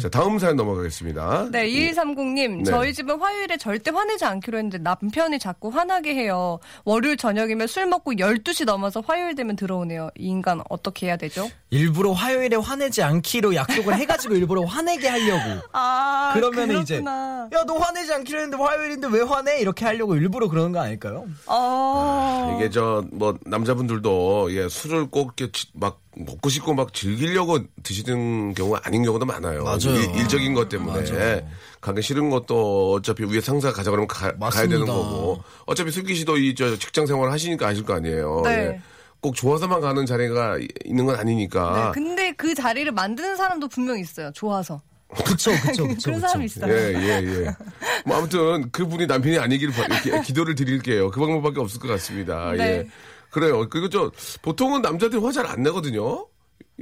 자, 0.00 0.08
다음 0.08 0.38
사연 0.38 0.56
넘어가겠습니다. 0.56 1.48
네, 1.52 1.66
2130님. 1.68 2.56
네. 2.58 2.64
저희 2.64 2.92
집은 2.92 3.18
화요일에 3.20 3.56
절대 3.56 3.90
화내지 3.90 4.24
않기로 4.24 4.58
했는데 4.58 4.78
남편이 4.78 5.38
자꾸 5.38 5.68
화나게 5.68 6.14
해요. 6.14 6.58
월요일 6.84 7.16
저녁이면 7.16 7.66
술 7.68 7.86
먹고 7.86 8.12
12시 8.14 8.64
넘어서 8.64 9.00
화요일 9.06 9.34
되면 9.34 9.54
들어오네요. 9.56 10.10
이 10.18 10.26
인간 10.26 10.60
어떻게 10.68 11.06
해야 11.06 11.16
되죠? 11.16 11.48
일부러 11.70 12.12
화요일에 12.12 12.56
화내지 12.56 13.02
않기로 13.02 13.54
약속을 13.54 13.94
해가지고 13.96 14.34
일부러 14.34 14.62
화내게 14.64 15.08
하려고. 15.08 15.60
아, 15.72 16.32
그러면 16.34 16.82
이제 16.82 17.00
그렇구나. 17.00 17.48
야너 17.52 17.74
화내지 17.78 18.12
않기로 18.12 18.40
했는데 18.40 18.62
화요일인데 18.62 19.08
왜 19.08 19.20
화내? 19.22 19.60
이렇게 19.60 19.84
하려고 19.84 20.16
일부러 20.16 20.48
그러는 20.48 20.72
거 20.72 20.80
아닐까요? 20.80 21.24
어. 21.46 22.56
이게 22.56 22.68
저 22.74 23.02
뭐 23.12 23.38
남자분들도 23.46 24.48
예 24.54 24.68
술을 24.68 25.06
꼭 25.10 25.32
이렇게 25.38 25.50
지- 25.52 25.68
막 25.72 26.00
먹고 26.16 26.48
싶고 26.50 26.74
막 26.74 26.92
즐기려고 26.92 27.60
드시는 27.82 28.52
경우가 28.54 28.80
아닌 28.84 29.02
경우도 29.02 29.24
많아요. 29.24 29.64
맞아요. 29.64 29.98
일, 30.16 30.28
적인것 30.28 30.68
때문에 30.68 31.10
맞아요. 31.10 31.48
가기 31.80 32.02
싫은 32.02 32.28
것도 32.30 32.92
어차피 32.94 33.24
위에 33.24 33.40
상사가 33.40 33.72
가자 33.74 33.90
그러면 33.90 34.06
가, 34.08 34.32
가야. 34.36 34.66
되는 34.66 34.84
거고 34.84 35.42
어차피 35.66 35.90
슬기 35.90 36.14
씨도 36.14 36.36
이 36.38 36.54
저 36.54 36.76
직장 36.76 37.06
생활 37.06 37.30
하시니까 37.32 37.66
아실 37.68 37.84
거 37.84 37.94
아니에요. 37.94 38.42
네. 38.44 38.50
예. 38.50 38.80
꼭 39.20 39.34
좋아서만 39.34 39.80
가는 39.80 40.04
자리가 40.04 40.58
이- 40.58 40.68
있는 40.84 41.06
건 41.06 41.14
네, 41.14 41.20
아니니까. 41.22 41.92
근데 41.92 42.32
그 42.32 42.54
자리를 42.54 42.90
만드는 42.92 43.36
사람도 43.36 43.68
분명 43.68 43.98
있어요. 43.98 44.30
좋아서. 44.34 44.82
그쵸 45.24 45.50
그쵸 45.66 45.86
그쵸 45.88 46.10
그런. 46.10 46.20
사람이 46.20 46.44
있어요. 46.46 46.72
예, 46.72 46.94
예, 46.94 47.44
예. 47.44 47.56
뭐 48.06 48.16
아무튼 48.18 48.70
그분이 48.70 49.06
남편이 49.06 49.38
아니기를 49.38 49.72
바- 49.74 49.84
이렇게 49.84 50.22
기도를 50.22 50.54
드릴게요. 50.54 51.10
그 51.10 51.20
방법밖에 51.20 51.60
없을 51.60 51.80
것 51.80 51.88
같습니다. 51.88 52.52
네. 52.52 52.64
예. 52.78 52.86
그래요. 53.30 53.68
그리고 53.68 53.88
저 53.88 54.10
보통은 54.42 54.82
남자들이 54.82 55.20
화 55.20 55.32
잘안 55.32 55.62
내거든요. 55.62 56.26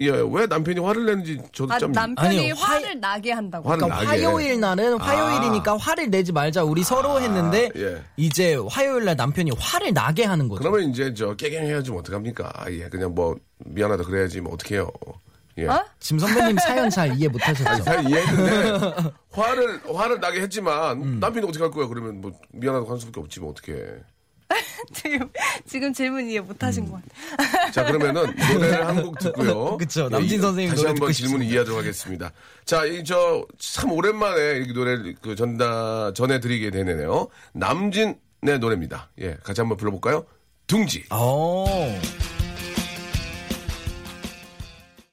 예, 0.01 0.09
왜 0.11 0.47
남편이 0.47 0.81
화를 0.81 1.05
내는지 1.05 1.39
저도 1.53 1.75
아, 1.75 1.79
참 1.79 1.93
남편이 1.93 2.39
아니요, 2.39 2.55
화- 2.57 2.75
화를 2.77 2.99
나게 2.99 3.33
한다고. 3.33 3.69
화를 3.69 3.83
그러니까 3.85 4.05
나게. 4.11 4.25
화요일 4.25 4.59
날은 4.61 4.99
화요일이니까 4.99 5.77
화를 5.77 6.09
내지 6.11 6.33
말자 6.33 6.65
우리 6.65 6.83
서로 6.83 7.21
했는데 7.21 7.69
예. 7.77 8.03
이제 8.17 8.57
화요일 8.71 9.05
날 9.05 9.17
남편이 9.17 9.51
화를 9.59 9.93
나게 9.93 10.25
하는 10.25 10.49
거죠. 10.49 10.61
그러면 10.63 10.89
이제 10.91 11.13
저 11.13 11.35
깨갱해야지 11.35 11.91
뭐 11.91 12.01
어떡합니까? 12.01 12.51
예, 12.71 12.89
그냥 12.89 13.15
뭐 13.15 13.37
미안하다 13.67 14.05
그래야지 14.05 14.41
뭐 14.41 14.55
어떡해요. 14.55 14.91
예. 15.59 15.67
어? 15.67 15.85
지금 16.01 16.19
선배님 16.21 16.57
사연 16.59 16.89
잘 16.91 17.15
이해 17.17 17.29
못하셨죠? 17.29 17.83
잘 17.85 18.09
이해했는데 18.09 19.11
화를 19.33 19.81
화를 19.95 20.21
나게 20.21 20.41
했지만 20.41 21.21
남편이 21.21 21.47
어떻게 21.47 21.63
할 21.63 21.71
거야? 21.71 21.87
그러면 21.89 22.21
뭐 22.21 22.33
미안하다고 22.53 22.91
할 22.91 22.99
수밖에 23.01 23.21
없지 23.21 23.41
뭐 23.41 23.51
어떻게. 23.51 23.77
지금, 24.93 25.31
지금 25.67 25.93
질문 25.95 26.29
이해 26.29 26.41
못 26.41 26.63
하신 26.63 26.91
것 26.91 27.01
같아요. 27.03 27.71
자 27.73 27.85
그러면은 27.87 28.35
노래를 28.53 28.87
한 28.87 29.03
곡 29.03 29.19
듣고요. 29.19 29.77
그쵸, 29.79 30.05
예, 30.05 30.09
남진 30.11 30.39
이- 30.39 30.43
선생님 30.43 30.71
다시 30.75 30.87
한번 30.87 31.13
질문. 31.13 31.43
이해하도록 31.43 31.79
하겠습니다. 31.79 32.33
자, 32.67 32.85
이 32.85 33.03
저 33.03 33.47
참 33.59 33.93
오랜만에 33.93 34.41
이렇게 34.59 34.73
노래를 34.75 35.15
그 35.23 35.35
전다 35.37 36.13
전해드리게 36.13 36.71
되네요. 36.71 37.29
남진의 37.55 38.59
노래입니다. 38.61 39.09
예, 39.21 39.37
같이 39.43 39.61
한번 39.63 39.79
불러볼까요? 39.79 40.27
둥지. 40.67 41.05
어. 41.11 41.65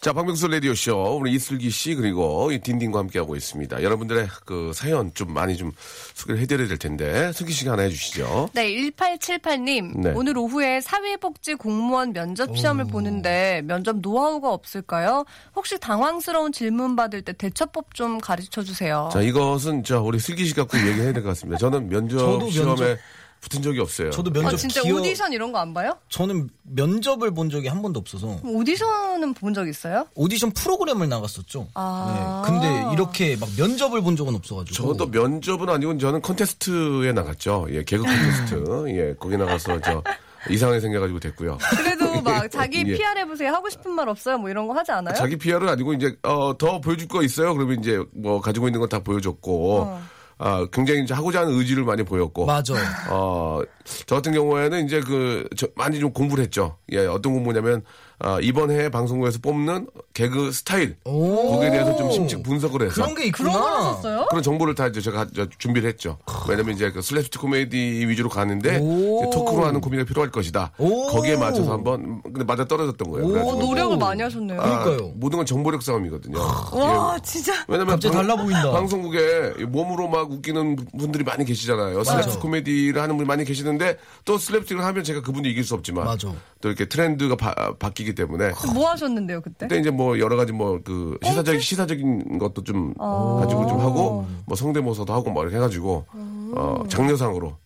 자, 0.00 0.12
박명수 0.12 0.46
라디오쇼. 0.46 1.18
우리 1.20 1.32
이슬기 1.32 1.70
씨, 1.70 1.96
그리고 1.96 2.52
이 2.52 2.60
딘딘과 2.60 3.00
함께하고 3.00 3.34
있습니다. 3.34 3.82
여러분들의 3.82 4.28
그 4.46 4.70
사연 4.72 5.12
좀 5.12 5.34
많이 5.34 5.56
좀 5.56 5.72
소개를 6.14 6.40
해드려야 6.40 6.68
될 6.68 6.78
텐데, 6.78 7.32
슬기 7.32 7.52
씨가 7.52 7.72
하나 7.72 7.82
해주시죠. 7.82 8.50
네, 8.54 8.68
1878님. 8.70 9.98
네. 9.98 10.12
오늘 10.14 10.38
오후에 10.38 10.80
사회복지 10.80 11.56
공무원 11.56 12.12
면접 12.12 12.56
시험을 12.56 12.84
보는데 12.86 13.62
면접 13.64 13.96
노하우가 13.96 14.52
없을까요? 14.52 15.24
혹시 15.56 15.78
당황스러운 15.80 16.52
질문 16.52 16.94
받을 16.94 17.20
때 17.22 17.32
대처법 17.32 17.92
좀 17.94 18.18
가르쳐 18.18 18.62
주세요. 18.62 19.10
자, 19.12 19.20
이것은 19.20 19.82
저 19.82 20.00
우리 20.00 20.20
슬기 20.20 20.46
씨 20.46 20.54
갖고 20.54 20.78
얘기해야 20.78 21.12
될 21.12 21.24
것 21.24 21.30
같습니다. 21.30 21.58
저는 21.58 21.88
면접 21.88 22.18
저도 22.18 22.50
시험에 22.50 22.68
면접- 22.76 22.98
붙은 23.40 23.62
적이 23.62 23.80
없어요. 23.80 24.10
저도 24.10 24.30
아, 24.30 24.42
면접 24.42 24.56
진짜 24.56 24.82
기어- 24.82 24.96
오디션 24.96 25.32
이런 25.32 25.52
거 25.52 25.58
안 25.58 25.72
봐요? 25.74 25.96
저는 26.08 26.48
면접을 26.62 27.32
본 27.32 27.48
적이 27.50 27.68
한 27.68 27.80
번도 27.82 27.98
없어서 28.00 28.40
오디션은 28.44 29.34
본 29.34 29.54
적 29.54 29.66
있어요? 29.68 30.06
오디션 30.14 30.50
프로그램을 30.52 31.08
나갔었죠. 31.08 31.68
아. 31.74 32.42
네. 32.46 32.52
근데 32.52 32.92
이렇게 32.92 33.36
막 33.36 33.48
면접을 33.56 34.02
본 34.02 34.14
적은 34.16 34.34
없어가지고. 34.34 34.74
저도 34.74 35.06
면접은 35.06 35.68
아니고 35.68 35.98
저는 35.98 36.20
컨테스트에 36.22 37.12
나갔죠. 37.12 37.66
예, 37.70 37.82
개그 37.84 38.02
콘테스트. 38.04 38.84
예, 38.90 39.14
거기 39.18 39.36
나가서 39.36 39.80
저 39.80 40.02
이상하게 40.50 40.80
생겨가지고 40.80 41.18
됐고요. 41.20 41.58
그래도 41.76 42.20
막 42.22 42.48
자기 42.52 42.78
예. 42.86 42.94
PR 42.96 43.18
해보세요. 43.18 43.52
하고 43.52 43.68
싶은 43.68 43.90
말 43.92 44.08
없어요? 44.08 44.38
뭐 44.38 44.48
이런 44.50 44.66
거 44.68 44.74
하지 44.74 44.92
않아요? 44.92 45.14
자기 45.14 45.36
PR은 45.36 45.68
아니고 45.68 45.94
이제 45.94 46.16
어, 46.22 46.56
더 46.56 46.80
보여줄 46.80 47.08
거 47.08 47.22
있어요. 47.22 47.54
그러면 47.54 47.80
이제 47.80 47.98
뭐 48.12 48.40
가지고 48.40 48.68
있는 48.68 48.80
건 48.80 48.88
다 48.88 49.00
보여줬고, 49.00 49.80
어. 49.82 50.02
아 50.38 50.66
굉장히 50.72 51.02
이제 51.02 51.14
하고자 51.14 51.40
하는 51.40 51.54
의지를 51.54 51.84
많이 51.84 52.02
보였고, 52.04 52.46
맞아. 52.46 52.74
어, 53.10 53.60
저 54.06 54.14
같은 54.14 54.32
경우에는 54.32 54.84
이제 54.86 55.00
그, 55.00 55.48
저 55.56 55.66
많이 55.74 55.98
좀 55.98 56.12
공부를 56.12 56.44
했죠. 56.44 56.76
예, 56.92 57.06
어떤 57.06 57.32
공부냐면, 57.34 57.82
아, 58.20 58.38
이번 58.42 58.70
해 58.70 58.88
방송국에서 58.88 59.38
뽑는 59.40 59.86
개그 60.12 60.50
스타일. 60.50 60.96
오. 61.04 61.52
거기에 61.52 61.70
대해서 61.70 61.96
좀 61.96 62.10
심층 62.10 62.42
분석을 62.42 62.82
해서. 62.82 62.94
그런 62.94 63.14
게 63.14 63.26
있구나. 63.26 63.52
그런 63.52 63.62
걸 63.62 63.72
하셨어요? 63.80 64.26
그런 64.28 64.42
정보를 64.42 64.74
다 64.74 64.88
이제 64.88 65.00
제가 65.00 65.28
저 65.34 65.46
준비를 65.58 65.88
했죠. 65.88 66.18
왜냐면 66.48 66.74
이제 66.74 66.90
그 66.90 66.98
슬랩스틱 66.98 67.38
코미디 67.40 67.76
위주로 68.08 68.28
가는데 68.28 68.78
오. 68.80 69.22
이제 69.22 69.30
토크로 69.30 69.64
하는 69.66 69.80
코미디가 69.80 70.08
필요할 70.08 70.32
것이다. 70.32 70.72
오. 70.78 71.06
거기에 71.06 71.36
맞춰서 71.36 71.72
한번 71.72 72.20
근데 72.24 72.42
맞아 72.42 72.64
떨어졌던 72.64 73.08
거예요. 73.08 73.26
오. 73.26 73.28
그래가지고 73.28 73.56
어, 73.56 73.64
노력을 73.64 73.96
많이 73.98 74.22
하셨네요. 74.22 74.60
아, 74.60 74.82
그러니까요. 74.84 75.12
모든 75.14 75.36
건 75.36 75.46
정보력 75.46 75.82
싸움이거든요. 75.82 76.38
와, 76.40 77.14
예. 77.16 77.22
진짜. 77.22 77.52
왜냐면 77.68 77.94
갑자기 77.94 78.16
달라 78.16 78.34
보인다. 78.34 78.70
방송국에 78.72 79.64
몸으로 79.68 80.08
막 80.08 80.28
웃기는 80.28 80.76
분들이 80.98 81.22
많이 81.22 81.44
계시잖아요. 81.44 82.02
슬랩스틱 82.02 82.40
코미디를 82.40 83.00
하는 83.00 83.16
분이 83.16 83.28
많이 83.28 83.44
계시는데 83.44 83.96
또 84.24 84.36
슬랩스틱을 84.38 84.78
하면 84.78 85.04
제가 85.04 85.22
그분도 85.22 85.48
이길 85.48 85.62
수 85.62 85.74
없지만 85.74 86.04
맞아. 86.04 86.32
또 86.60 86.68
이렇게 86.68 86.86
트렌드가 86.88 87.36
바, 87.36 87.54
바뀌기 87.78 88.07
때문에 88.14 88.52
뭐 88.74 88.90
하셨는데요, 88.90 89.40
그때? 89.40 89.66
그때 89.66 89.80
이제 89.80 89.90
뭐 89.90 90.18
여러 90.18 90.36
가지 90.36 90.52
뭐 90.52 90.80
그 90.84 91.18
시사적 91.22 91.60
시사적인 91.60 92.38
것도 92.38 92.62
좀 92.64 92.94
가지고 92.94 93.66
좀 93.66 93.80
하고 93.80 94.26
뭐 94.46 94.56
성대모사도 94.56 95.12
하고 95.12 95.30
뭐 95.30 95.42
이렇게 95.42 95.56
해 95.56 95.60
가지고 95.60 96.06
어 96.54 96.84
장려상으로 96.88 97.56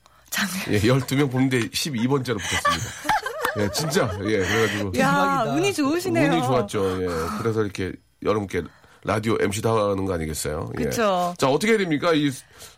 예 0.71 0.79
12명 0.81 1.31
보는데 1.31 1.61
12번째로 1.61 2.39
붙었습니다. 2.39 3.13
예 3.61 3.71
진짜 3.71 4.11
예 4.21 4.39
그래 4.39 4.67
가지고 4.67 4.89
야, 4.99 5.11
대박이다. 5.45 5.55
운이 5.55 5.73
좋으시네요. 5.75 6.33
운이 6.33 6.43
좋았죠. 6.43 7.03
예 7.03 7.07
그래서 7.39 7.63
이렇게 7.63 7.93
여러분께 8.23 8.63
라디오 9.05 9.37
MC도 9.41 9.91
하는 9.91 10.05
거 10.05 10.15
아니겠어요? 10.15 10.71
예. 10.79 10.85
그쵸. 10.85 11.35
자 11.39 11.49
어떻게 11.49 11.73
해야 11.73 11.79
됩니까? 11.79 12.13
이 12.15 12.31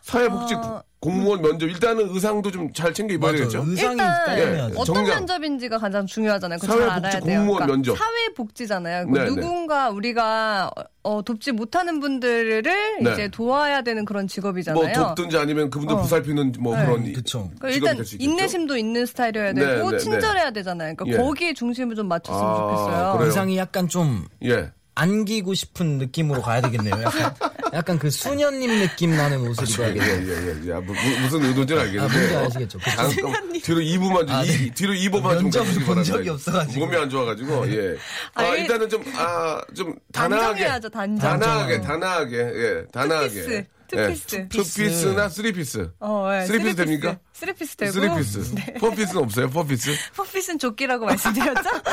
사회복지 0.02 0.54
공무원 1.00 1.42
면접 1.42 1.66
일단은 1.66 2.08
의상도 2.14 2.50
좀 2.50 2.72
잘 2.72 2.94
챙겨 2.94 3.12
입어야 3.14 3.32
맞아. 3.32 3.44
되겠죠? 3.44 3.64
의상이 3.68 3.92
일단 3.92 4.24
깔끔해야죠. 4.24 4.74
어떤 4.80 4.94
정장. 4.94 5.14
면접인지가 5.16 5.78
가장 5.78 6.06
중요하잖아요. 6.06 6.58
사회복지 6.58 6.90
알아야 6.90 7.20
돼요. 7.20 7.38
공무원 7.40 7.66
면접. 7.66 7.98
사회복지잖아요. 7.98 9.04
네, 9.10 9.20
네. 9.20 9.26
누군가 9.26 9.90
우리가 9.90 10.70
어, 11.02 11.20
돕지 11.22 11.52
못하는 11.52 12.00
분들을 12.00 12.62
네. 12.62 13.12
이제 13.12 13.28
도와야 13.28 13.82
되는 13.82 14.06
그런 14.06 14.22
뭐 14.22 14.28
직업이잖아요. 14.28 14.94
돕든지 14.94 15.36
아니면 15.36 15.68
그분들 15.68 15.94
보살피는 15.96 16.54
뭐 16.58 16.74
네. 16.74 16.86
그런 16.86 17.06
이- 17.06 17.12
그쵸. 17.12 17.50
그러니까 17.58 17.68
일단 17.68 17.96
될수 17.96 18.14
있겠죠? 18.14 18.30
인내심도 18.30 18.78
있는 18.78 19.04
스타일이어야 19.04 19.52
네, 19.52 19.60
되고. 19.60 19.98
친절해야 19.98 20.50
되잖아요. 20.52 20.94
그러니까 20.96 21.18
예. 21.18 21.22
거기에 21.22 21.52
중심을 21.52 21.94
좀 21.96 22.08
맞췄으면 22.08 22.50
아, 22.50 22.56
좋겠어요. 22.56 23.12
그래요? 23.12 23.26
의상이 23.26 23.58
약간 23.58 23.88
좀 23.88 24.26
예. 24.42 24.72
안기고 24.94 25.54
싶은 25.54 25.98
느낌으로 25.98 26.40
가야 26.42 26.60
되겠네요. 26.60 26.94
약간, 27.02 27.34
약간 27.72 27.98
그 27.98 28.10
수녀님 28.10 28.78
느낌 28.78 29.16
나는 29.16 29.46
옷을 29.48 29.66
예, 29.66 29.90
입어야겠네요. 29.92 30.32
예, 30.32 30.66
예. 30.66 30.70
야, 30.70 30.80
무, 30.80 30.94
슨 31.28 31.42
의도인지는 31.44 31.80
아, 31.80 31.84
알겠는데. 31.84 32.18
뭔지 32.18 32.36
아시겠죠? 32.36 32.78
그쵸? 32.78 32.90
잠깐, 32.96 33.52
뒤로 33.52 33.80
2부만 33.80 34.18
좀, 34.28 34.30
아, 34.30 34.42
이, 34.44 34.46
네. 34.46 34.70
뒤로 34.74 34.92
2부만 34.94 35.40
좀본 35.40 35.62
바랍니다. 35.84 36.02
적이 36.04 36.28
없어가지고. 36.30 36.86
몸이 36.86 36.96
안 36.96 37.10
좋아가지고, 37.10 37.70
예. 37.72 37.96
아, 38.34 38.44
일단은 38.54 38.88
좀, 38.88 39.04
아, 39.16 39.60
좀, 39.74 39.94
단아하게. 40.12 40.46
단정해야죠, 40.46 40.88
단정. 40.88 41.30
단아하게, 41.40 41.80
단아하게, 41.80 42.36
예, 42.38 42.84
단아하게. 42.92 43.66
투피스, 43.88 44.36
예, 44.36 44.48
투피스. 44.48 44.74
투피스나 44.74 45.28
쓰리피스. 45.28 45.90
어, 46.00 46.28
네. 46.30 46.46
쓰리피스 46.46 46.76
됩니까? 46.76 47.18
쓰리피스 47.32 47.76
되고. 47.76 47.92
쓰리피스. 47.92 48.54
네. 48.54 48.74
four 48.74 48.89
piece는 48.89 49.22
없어요, 49.22 49.50
four 49.50 49.66
piece? 49.66 49.90
퍼피스는 50.16 50.58
조끼라고 50.58 51.04
말씀드렸죠? 51.06 51.68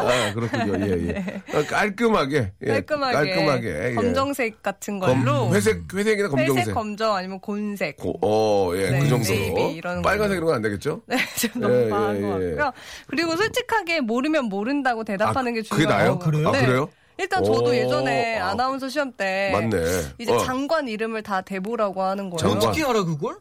아, 0.00 0.32
그렇군요, 0.34 0.86
예, 0.86 1.08
예. 1.08 1.42
아, 1.56 1.62
깔끔하게. 1.64 2.52
예, 2.62 2.66
깔끔하게. 2.66 3.12
깔끔하게. 3.14 3.90
예. 3.90 3.94
검정색 3.94 4.62
같은 4.62 4.98
검- 4.98 5.24
걸로. 5.24 5.54
회색, 5.54 5.82
회색이나 5.92 6.28
검정색. 6.28 6.56
회색, 6.58 6.74
검정 6.74 7.14
아니면 7.14 7.40
곤색. 7.40 7.96
고- 7.96 8.18
어, 8.22 8.72
예, 8.76 8.90
네, 8.90 8.98
그 9.00 9.08
정도로. 9.08 9.34
네이비 9.38 9.72
이런 9.76 10.02
빨간색 10.02 10.36
이런 10.36 10.46
거안 10.46 10.62
되겠죠? 10.62 11.02
네, 11.06 11.16
좀 11.36 11.60
너무 11.60 11.74
예, 11.84 11.88
과한 11.88 12.16
예, 12.16 12.20
것 12.22 12.42
예. 12.42 12.54
같고요. 12.56 12.72
그리고 13.06 13.36
솔직하게 13.36 14.00
모르면 14.00 14.46
모른다고 14.46 15.04
대답하는 15.04 15.52
아, 15.52 15.54
게 15.54 15.62
그게 15.62 15.82
중요해요. 15.82 15.88
나아요? 15.88 16.18
그래요? 16.18 16.48
아, 16.48 16.52
네. 16.52 16.66
그래요? 16.66 16.88
일단 17.18 17.44
저도 17.44 17.70
오, 17.70 17.74
예전에 17.74 18.38
아. 18.38 18.50
아나운서 18.50 18.88
시험 18.88 19.12
때 19.12 19.50
맞네. 19.52 19.76
이제 20.18 20.32
어. 20.32 20.38
장관 20.38 20.88
이름을 20.88 21.22
다 21.22 21.40
대보라고 21.42 22.02
하는 22.02 22.30
거예요. 22.30 22.38
장관. 22.38 22.58
어떻게 22.58 22.84
알아 22.84 23.04
그걸? 23.04 23.36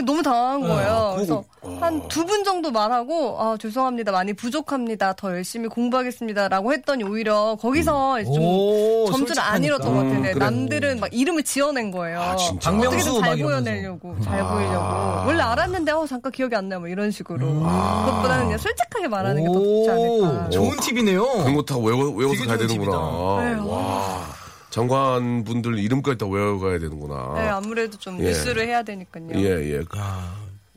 너무 0.00 0.22
당황한 0.22 0.62
거예요. 0.62 1.12
그래서 1.16 1.44
그거- 1.60 1.76
한두 1.84 2.24
분 2.24 2.44
정도 2.44 2.70
말하고 2.70 3.36
아 3.38 3.56
죄송합니다 3.60 4.10
많이 4.10 4.32
부족합니다 4.32 5.12
더 5.12 5.30
열심히 5.32 5.68
공부하겠습니다라고 5.68 6.72
했더니 6.72 7.04
오히려 7.04 7.58
거기서 7.60 8.20
음. 8.20 8.24
좀 8.24 8.42
오, 8.42 9.04
점수를 9.12 9.42
안 9.42 9.56
솔직하니까. 9.62 9.66
잃었던 9.66 9.92
것 9.94 10.02
같아요. 10.02 10.12
네, 10.22 10.28
음, 10.30 10.32
그래. 10.32 10.44
남들은 10.44 11.00
막 11.00 11.10
이름을 11.12 11.42
지어낸 11.42 11.90
거예요. 11.90 12.20
아? 12.22 12.36
박명수 12.62 13.20
잘. 13.20 13.36
보여내려고 13.38 14.16
잘 14.24 14.40
아. 14.40 14.54
보이려고 14.54 15.26
원래 15.28 15.42
알았는데 15.42 15.92
어 15.92 16.06
잠깐 16.06 16.32
기억이 16.32 16.56
안 16.56 16.70
나요 16.70 16.80
뭐 16.80 16.88
이런 16.88 17.10
식으로 17.10 17.46
그것보다는 17.46 18.44
그냥 18.46 18.58
솔직하게 18.58 19.08
말하는 19.08 19.42
게더 19.44 19.52
오, 19.58 19.62
좋지 19.84 19.90
않을까. 19.90 20.50
좋은 20.50 20.76
팁이네요. 20.80 21.22
그런 21.22 21.54
거다 21.56 21.76
외워, 21.76 22.10
외워서 22.12 22.46
가야 22.46 22.56
되는구나. 22.56 24.32
장관 24.76 25.44
분들 25.44 25.78
이름까지 25.78 26.16
다 26.16 26.26
외워가야 26.26 26.78
되는구나. 26.78 27.32
네, 27.34 27.40
아무래도 27.48 27.98
좀 27.98 28.18
예. 28.20 28.24
뉴스를 28.28 28.66
해야 28.66 28.82
되니까요. 28.82 29.28
예, 29.34 29.74
예. 29.74 29.82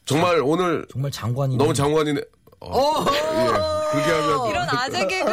정말 0.03 0.41
오늘 0.43 0.86
정말 0.91 1.10
장관이 1.12 1.55
너무 1.55 1.73
장관이네. 1.73 2.21
어, 2.60 3.05
예. 3.08 3.47
그렇게 3.91 4.12
하면 4.12 4.49
이런 4.49 4.67
아재 4.69 5.08
개그 5.08 5.31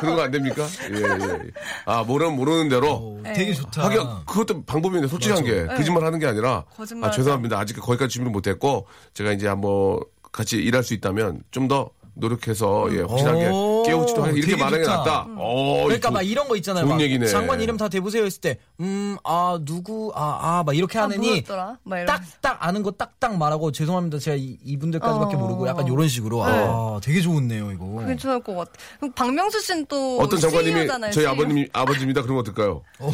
그런 0.00 0.16
거 0.16 0.22
안 0.22 0.30
됩니까? 0.30 0.66
예, 0.90 0.96
예. 1.00 1.50
아, 1.86 2.02
모르면 2.02 2.36
모르는 2.36 2.68
대로. 2.68 3.18
되게 3.24 3.54
좋다. 3.54 3.84
하긴 3.84 4.00
그것도 4.26 4.64
방법인데 4.64 5.08
솔직한 5.08 5.42
게 5.42 5.64
거짓말 5.66 6.04
하는 6.04 6.18
게 6.18 6.26
아니라 6.26 6.64
거짓말 6.76 7.08
아 7.08 7.12
죄송합니다 7.12 7.58
아직 7.58 7.80
거기까지 7.80 8.12
준비를 8.12 8.32
못 8.32 8.46
했고 8.48 8.86
제가 9.14 9.32
이제 9.32 9.48
한번 9.48 10.00
같이 10.30 10.56
일할 10.58 10.82
수 10.82 10.92
있다면 10.92 11.42
좀더 11.50 11.88
노력해서 12.14 12.88
예 12.94 13.00
확실하게 13.00 13.48
오, 13.48 13.82
깨우치도 13.86 14.22
하게 14.22 14.38
이렇게 14.38 14.56
말하는 14.56 14.82
게. 14.82 14.86
낫다. 14.86 15.26
어, 15.36 15.84
그러니까 15.84 16.08
좋- 16.10 16.12
막 16.12 16.22
이런 16.22 16.46
거 16.46 16.56
있잖아요. 16.56 16.84
좋은 16.84 16.96
막 16.96 17.00
얘기네. 17.00 17.26
장관 17.26 17.60
이름 17.60 17.76
다 17.76 17.88
대보세요 17.88 18.24
했을 18.24 18.40
때 18.40 18.58
음, 18.80 19.16
아, 19.24 19.58
누구, 19.64 20.12
아, 20.14 20.38
아, 20.40 20.62
막 20.64 20.76
이렇게 20.76 20.98
아, 20.98 21.04
하느니. 21.04 21.42
딱딱 21.44 22.58
아는 22.60 22.82
거 22.82 22.90
딱딱 22.90 23.36
말하고 23.38 23.72
죄송합니다. 23.72 24.18
제가 24.18 24.36
이, 24.36 24.58
이분들까지밖에 24.64 25.36
어. 25.36 25.38
모르고 25.38 25.66
약간 25.68 25.86
이런 25.86 26.08
식으로. 26.08 26.44
네. 26.46 26.52
아, 26.54 27.00
되게 27.02 27.20
좋은데요, 27.20 27.72
이거. 27.72 28.04
괜찮을 28.06 28.42
것 28.42 28.54
같아. 28.56 28.72
그럼 28.98 29.12
박명수 29.12 29.60
씨는 29.60 29.86
또 29.86 30.18
어떤 30.20 30.38
장관님이 30.38 30.80
CEO잖아요, 30.80 31.12
저희 31.12 31.24
CEO. 31.24 31.32
아버님이 31.32 31.68
아버지입니다. 31.72 32.22
그러면 32.22 32.40
어떨까요? 32.40 32.82
어. 32.98 33.12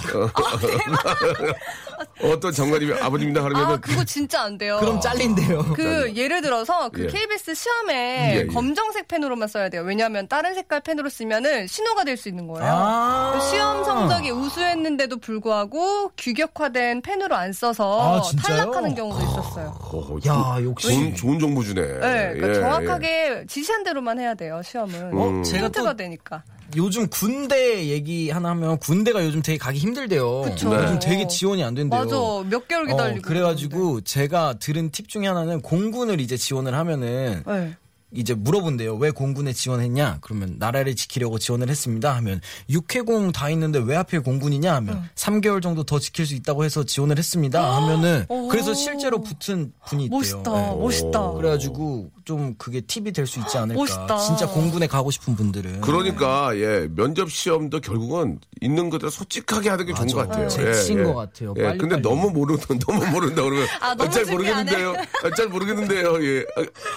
떤 2.40 2.52
장관님이 2.52 2.94
아버지입니다. 3.00 3.42
그러면은 3.42 3.74
아, 3.74 3.76
그거 3.78 4.04
진짜 4.04 4.42
안 4.42 4.58
돼요. 4.58 4.78
그럼 4.80 5.00
잘린대요. 5.00 5.72
그 5.74 6.12
예를 6.14 6.42
들어서 6.42 6.88
그 6.90 7.04
예. 7.04 7.06
KBS 7.06 7.54
시험에 7.54 8.34
예, 8.34 8.40
예. 8.40 8.46
검정 8.46 8.87
색 8.92 9.08
펜으로만 9.08 9.48
써야 9.48 9.68
돼요. 9.68 9.82
왜냐하면 9.82 10.28
다른 10.28 10.54
색깔 10.54 10.80
펜으로 10.80 11.08
쓰면은 11.08 11.66
신호가 11.66 12.04
될 12.04 12.16
수 12.18 12.28
있는 12.28 12.46
거예요. 12.48 12.68
아. 12.68 13.40
시험 13.50 13.84
성적이 13.84 14.30
우수했는데도 14.30 15.18
불구하고 15.18 16.10
규격화된 16.18 17.02
펜으로 17.02 17.36
안 17.36 17.52
써서 17.52 18.20
아? 18.20 18.42
탈락하는 18.42 18.94
경우도 18.94 19.22
있었어요. 19.24 19.78
어, 19.80 20.18
야, 20.26 20.64
역시. 20.64 20.88
좋은, 20.88 21.14
좋은 21.14 21.38
정보 21.38 21.62
주네. 21.62 21.80
네, 21.80 21.98
그러니까 22.34 22.48
예, 22.48 22.54
정확하게 22.54 23.44
지시한 23.46 23.84
대로만 23.84 24.18
해야 24.18 24.34
돼요. 24.34 24.60
시험은. 24.64 25.10
어, 25.16 25.42
제가 25.42 25.68
또 25.68 25.96
되니까. 25.96 26.42
요즘 26.76 27.08
군대 27.08 27.86
얘기 27.86 28.30
하나 28.30 28.50
하면 28.50 28.78
군대가 28.78 29.24
요즘 29.24 29.40
되게 29.42 29.56
가기 29.58 29.78
힘들대요. 29.78 30.42
그쵸. 30.42 30.74
요즘 30.74 30.98
네. 30.98 30.98
되게 30.98 31.26
지원이 31.26 31.64
안 31.64 31.74
된대요. 31.74 32.00
맞아, 32.00 32.16
몇 32.48 32.68
개월 32.68 32.86
기다리고. 32.86 33.18
어, 33.18 33.22
그래가지고 33.22 34.00
제가 34.02 34.54
들은 34.58 34.90
팁 34.90 35.08
중에 35.08 35.26
하나는 35.26 35.62
공군을 35.62 36.20
이제 36.20 36.36
지원을 36.36 36.74
하면은 36.74 37.42
네. 37.46 37.74
이제 38.10 38.32
물어본대요. 38.34 38.94
왜 38.96 39.10
공군에 39.10 39.52
지원했냐? 39.52 40.18
그러면 40.22 40.56
나라를 40.58 40.96
지키려고 40.96 41.38
지원을 41.38 41.68
했습니다. 41.68 42.14
하면 42.16 42.40
육해공 42.70 43.32
다 43.32 43.50
있는데 43.50 43.78
왜 43.78 43.96
하필 43.96 44.22
공군이냐? 44.22 44.74
하면 44.76 45.08
3개월 45.14 45.60
정도 45.62 45.82
더 45.84 45.98
지킬 45.98 46.24
수 46.26 46.34
있다고 46.34 46.64
해서 46.64 46.84
지원을 46.84 47.18
했습니다. 47.18 47.76
하면은 47.76 48.24
오. 48.28 48.48
그래서 48.48 48.72
실제로 48.72 49.20
붙은 49.20 49.72
분이 49.86 50.04
있대요. 50.04 50.18
멋있다, 50.18 50.52
네. 50.52 50.76
멋있다. 50.76 51.32
그래가지고 51.32 52.10
좀 52.24 52.54
그게 52.56 52.80
팁이 52.80 53.12
될 53.12 53.26
수 53.26 53.40
있지 53.40 53.58
않을까. 53.58 53.78
멋있다. 53.78 54.16
진짜 54.18 54.46
공군에 54.48 54.86
가고 54.86 55.10
싶은 55.10 55.36
분들은. 55.36 55.82
그러니까 55.82 56.56
예 56.56 56.88
면접 56.94 57.30
시험도 57.30 57.80
결국은 57.80 58.38
있는 58.62 58.88
것대로 58.88 59.10
솔직하게 59.10 59.68
하는 59.68 59.84
게 59.84 59.92
좋은 59.92 60.06
맞아. 60.06 60.16
것 60.16 60.28
같아요. 60.28 60.48
제 60.48 60.72
치인 60.82 61.04
것 61.04 61.14
같아요. 61.14 61.52
예, 61.58 61.62
빨리 61.62 61.78
근데 61.78 61.96
빨리. 61.96 62.02
너무 62.02 62.30
모르 62.30 62.56
너무 62.86 63.06
모른다 63.10 63.42
그러면 63.42 63.66
아, 63.82 63.94
너무 63.94 64.10
잘 64.10 64.24
모르겠는데요. 64.24 64.94
아, 65.24 65.30
잘 65.36 65.48
모르겠는데요. 65.48 66.24
예. 66.24 66.44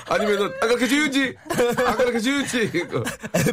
아, 0.07 0.13
아니면은 0.15 0.47
아 0.61 0.67
그렇게 0.67 0.87
지은지 1.09 1.35
아 1.85 1.95
그렇게 1.95 2.19
지은지 2.19 2.71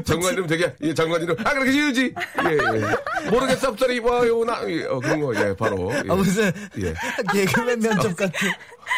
장관님 0.04 0.46
되게 0.46 0.74
예 0.82 0.92
장관님 0.92 1.30
아 1.44 1.52
그렇게 1.54 1.72
지은지 1.72 2.14
예, 2.44 2.52
예. 2.52 3.30
모르겠어 3.30 3.70
없더니 3.70 3.98
와요 4.00 4.44
나 4.44 4.60
예, 4.68 4.84
어, 4.84 4.98
그런 4.98 5.20
거 5.20 5.34
예 5.34 5.54
바로 5.56 5.90
예. 5.94 6.02
아, 6.10 6.14
무슨 6.14 6.52
예. 6.78 6.94
개그맨 7.32 7.80
면접 7.80 8.14
같은. 8.16 8.50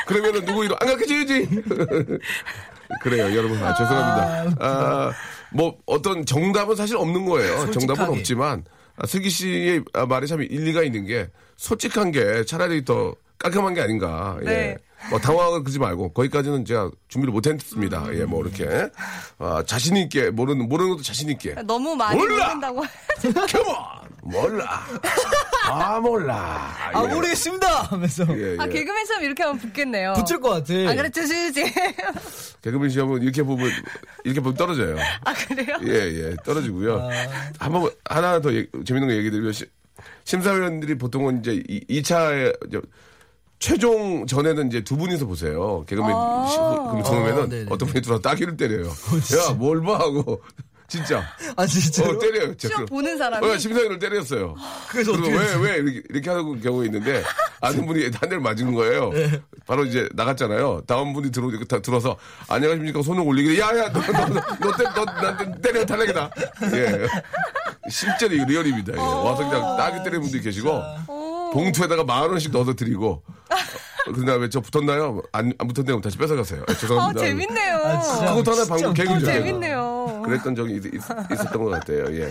그러면은 0.06 0.44
누구 0.44 0.64
이름 0.64 0.76
안 0.80 0.86
그렇게 0.88 1.06
지은지 1.06 1.48
그래요 3.02 3.36
여러분 3.36 3.62
아, 3.62 3.74
죄송합니다. 3.74 4.56
아, 4.60 5.12
뭐 5.52 5.76
어떤 5.86 6.24
정답은 6.26 6.74
사실 6.76 6.96
없는 6.96 7.24
거예요. 7.24 7.70
정답은 7.70 7.72
솔직하게. 7.96 8.18
없지만 8.18 8.64
아, 8.96 9.06
슬기 9.06 9.30
씨의 9.30 9.82
아, 9.94 10.06
말이 10.06 10.26
참 10.26 10.42
일리가 10.42 10.82
있는 10.82 11.06
게 11.06 11.28
솔직한 11.56 12.10
게 12.10 12.44
차라리 12.44 12.84
더 12.84 13.14
깔끔한 13.38 13.74
게 13.74 13.80
아닌가. 13.80 14.38
예. 14.46 14.76
네. 15.02 15.08
뭐 15.10 15.18
당황을 15.18 15.64
그지 15.64 15.78
말고 15.78 16.12
거기까지는 16.12 16.64
제가 16.64 16.90
준비를 17.08 17.32
못했습니다. 17.32 18.06
예, 18.12 18.24
뭐 18.24 18.42
이렇게 18.44 18.90
아, 19.38 19.62
자신 19.66 19.96
있게 19.96 20.30
모르는 20.30 20.68
모르는 20.68 20.90
것도 20.90 21.02
자신 21.02 21.28
있게. 21.30 21.54
너무 21.66 21.96
많이 21.96 22.18
몰라! 22.18 22.46
모른다고. 22.48 22.84
컴온 23.52 23.76
몰라. 24.22 24.86
아 25.64 26.00
몰라. 26.00 26.74
아, 26.92 27.04
예. 27.04 27.14
모르겠습니다! 27.14 27.82
하면서. 27.84 28.26
예, 28.36 28.52
예. 28.52 28.56
아, 28.58 28.66
개그맨 28.66 29.06
시험 29.06 29.22
이렇게 29.24 29.42
하면 29.42 29.58
붙겠네요. 29.58 30.12
붙을 30.14 30.40
것 30.40 30.50
같아. 30.50 30.74
아, 30.90 30.94
그래, 30.94 31.08
주시지. 31.10 31.64
개그맨 32.62 32.90
시험은 32.90 33.22
이렇게 33.22 33.42
보면 33.42 33.70
이렇게 34.24 34.40
보면 34.40 34.56
떨어져요. 34.56 34.96
아, 35.24 35.32
그래요? 35.32 35.78
예, 35.84 35.90
예, 36.30 36.36
떨어지고요. 36.44 37.08
한번 37.58 37.90
하나 38.04 38.40
더 38.40 38.52
얘기- 38.52 38.68
재밌는 38.84 39.08
거 39.08 39.14
얘기 39.14 39.30
드리면 39.30 39.52
시- 39.52 39.66
심사위원들이 40.24 40.96
보통은 40.98 41.40
이제 41.40 41.62
이, 41.68 42.00
2차 42.02 42.54
최종 43.60 44.26
전에는 44.26 44.68
이제 44.68 44.80
두 44.82 44.96
분이서 44.96 45.26
보세요. 45.26 45.84
개그맨 45.86 46.08
시- 46.48 46.56
그럼 46.56 47.02
들어오면은 47.04 47.66
아. 47.68 47.74
어떤 47.74 47.88
분이 47.88 48.00
들어 48.02 48.18
따기를 48.18 48.56
때려요. 48.56 48.88
야, 49.48 49.52
뭘 49.54 49.82
봐 49.82 49.98
하고 49.98 50.42
진짜. 50.88 51.22
아, 51.54 51.64
진짜로? 51.66 52.16
어, 52.16 52.18
때려요. 52.18 52.46
진짜. 52.56 52.68
시험 52.68 52.80
그- 52.80 52.86
보는 52.86 53.16
사람이? 53.18 53.46
어, 53.46 53.56
심사위원을 53.58 53.98
때렸어요. 54.00 54.56
그래서 54.88 55.12
어떻게 55.12 55.30
왜? 55.30 55.54
왜 55.56 55.74
이렇게, 55.76 56.02
이렇게 56.08 56.30
하는 56.30 56.60
경우가 56.60 56.84
있는데 56.86 57.22
아는 57.60 57.86
분이 57.86 58.02
한 58.04 58.10
대를 58.12 58.40
맞은 58.40 58.74
거예요. 58.74 59.10
네. 59.12 59.40
바로 59.66 59.84
이제 59.84 60.08
나갔잖아요. 60.14 60.82
다음 60.88 61.12
분이 61.12 61.30
들어, 61.30 61.48
다 61.68 61.80
들어서 61.80 62.16
안녕하십니까 62.48 63.02
손을 63.02 63.22
올리길래 63.22 63.60
야야 63.60 63.92
너, 63.92 64.00
너, 64.00 64.12
너, 64.26 64.40
너, 64.58 64.76
때- 64.76 64.84
너, 64.96 65.04
나한테 65.04 65.60
때려 65.60 65.84
탈락이다. 65.86 66.30
예. 66.74 67.06
실제로 67.90 68.34
이 68.34 68.44
리얼입니다. 68.46 68.94
예. 68.94 68.98
와서 68.98 69.48
그냥 69.48 69.76
따기 69.76 69.98
때리는 69.98 70.22
분들이 70.22 70.42
계시고 70.42 70.70
봉투에다가 71.52 72.04
만 72.04 72.30
원씩 72.30 72.52
넣어서 72.52 72.74
드리고 72.74 73.22
그 74.14 74.24
다음에 74.24 74.48
저 74.48 74.60
붙었나요? 74.60 75.22
안, 75.32 75.52
안 75.58 75.68
붙었네요. 75.68 76.00
다시 76.00 76.16
뺏어가세요. 76.16 76.64
예, 76.68 76.72
아, 76.72 76.76
죄송합니다. 76.76 77.20
재밌네요. 77.20 77.74
아. 77.76 78.34
그것도 78.34 78.52
하나 78.52 78.64
방금. 78.68 78.94
개그죠. 78.94 79.26
재밌네요. 79.26 80.22
그랬던 80.24 80.54
적이 80.54 80.74
있, 80.76 81.10
었던것 81.10 81.70
같아요. 81.70 82.04
예. 82.16 82.30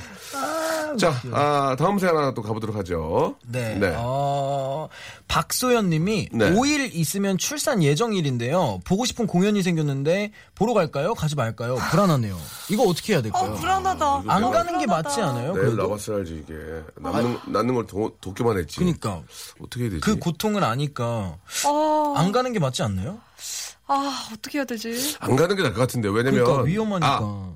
자, 0.98 1.14
아, 1.32 1.76
다음 1.78 2.00
사연 2.00 2.18
하나 2.18 2.34
또 2.34 2.42
가보도록 2.42 2.76
하죠. 2.78 3.36
네. 3.48 3.78
어, 3.98 4.88
박소연 5.28 5.90
님이 5.90 6.30
네. 6.32 6.52
5일 6.52 6.94
있으면 6.94 7.38
출산 7.38 7.84
예정일인데요. 7.84 8.80
보고 8.86 9.06
싶은 9.06 9.28
공연이 9.28 9.62
생겼는데 9.62 10.32
보러 10.56 10.74
갈까요? 10.74 11.14
가지 11.14 11.36
말까요? 11.36 11.76
불안하네요. 11.76 12.38
이거 12.70 12.84
어떻게 12.84 13.14
해야 13.14 13.22
될까요? 13.22 13.54
불안하다. 13.56 14.24
안 14.28 14.52
가는 14.52 14.78
게 14.80 14.86
맞지 14.86 15.22
않아요? 15.22 15.54
내일 15.54 15.66
그래도? 15.68 15.84
나왔어야지 15.84 16.44
이게 16.44 16.54
남는 16.96 17.38
남는 17.48 17.76
걸 17.76 17.88
도, 17.88 18.12
돕기만 18.22 18.58
했지. 18.58 18.78
그러니까 18.78 19.22
어떻게 19.62 19.84
해야 19.84 19.90
되지? 19.92 20.02
그 20.02 20.18
고통을 20.18 20.64
아니까 20.64 21.38
아, 21.66 22.14
안 22.18 22.32
가는 22.32 22.52
게 22.54 22.60
맞지 22.60 22.84
않나요? 22.84 23.20
아, 23.88 24.30
어떻게 24.34 24.60
해야 24.60 24.66
되지? 24.66 25.16
안 25.20 25.36
가는 25.36 25.56
게 25.56 25.64
나을 25.64 25.74
것 25.74 25.82
같은데 25.82 26.10
왜냐면 26.10 26.44
그러니까 26.44 26.64
위험하니까. 26.64 27.20
아, 27.22 27.56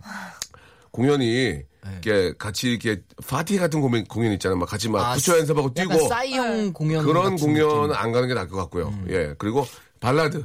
공연이 0.91 1.61
이렇게 1.91 2.33
같이 2.37 2.69
이렇게 2.71 3.01
파티 3.27 3.57
같은 3.57 3.81
공연, 3.81 4.03
공연 4.05 4.31
있잖아요. 4.33 4.57
막 4.57 4.67
같이 4.67 4.89
막 4.89 5.11
아, 5.11 5.13
부처 5.15 5.37
연습하고 5.37 5.73
뛰고 5.73 6.07
싸이형 6.07 6.73
공연 6.73 7.05
그런. 7.05 7.33
음. 7.37 7.91
안 7.93 8.11
가는 8.11 8.27
게 8.27 8.33
나을 8.33 8.47
것 8.47 8.57
같고요. 8.57 8.93
예 9.09 9.35
그리고 9.37 9.67
발라드 9.99 10.43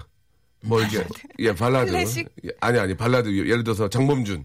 뭐 0.62 0.82
이게 0.82 1.04
예 1.38 1.54
발라드 1.54 1.90
클래식? 1.92 2.28
예, 2.44 2.50
아니 2.60 2.78
아니 2.78 2.96
발라드 2.96 3.28
예를 3.28 3.62
들어서 3.64 3.88
장범준 3.88 4.44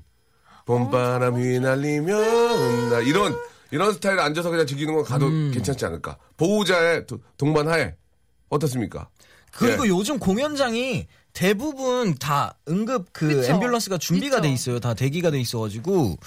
봄바람 0.65 1.35
휘날리면 1.35 2.89
나 2.89 2.99
이런 3.01 3.35
이런 3.71 3.91
스타일 3.93 4.19
앉아서 4.19 4.49
그냥 4.51 4.65
즐기는 4.67 4.93
건 4.93 5.03
가도 5.03 5.27
음. 5.27 5.51
괜찮지 5.53 5.85
않을까. 5.85 6.17
보호자의 6.37 7.07
도- 7.07 7.19
동반하에 7.37 7.95
어떻습니까? 8.49 9.09
그리고 9.51 9.85
예. 9.85 9.89
요즘 9.89 10.19
공연장이 10.19 11.07
대부분 11.33 12.15
다 12.15 12.55
응급 12.69 13.07
그 13.11 13.27
그쵸. 13.27 13.53
앰뷸런스가 13.53 13.99
준비가 13.99 14.37
있죠. 14.37 14.41
돼 14.41 14.49
있어요. 14.51 14.79
다 14.79 14.93
대기가 14.93 15.31
돼 15.31 15.39
있어가지고 15.39 16.17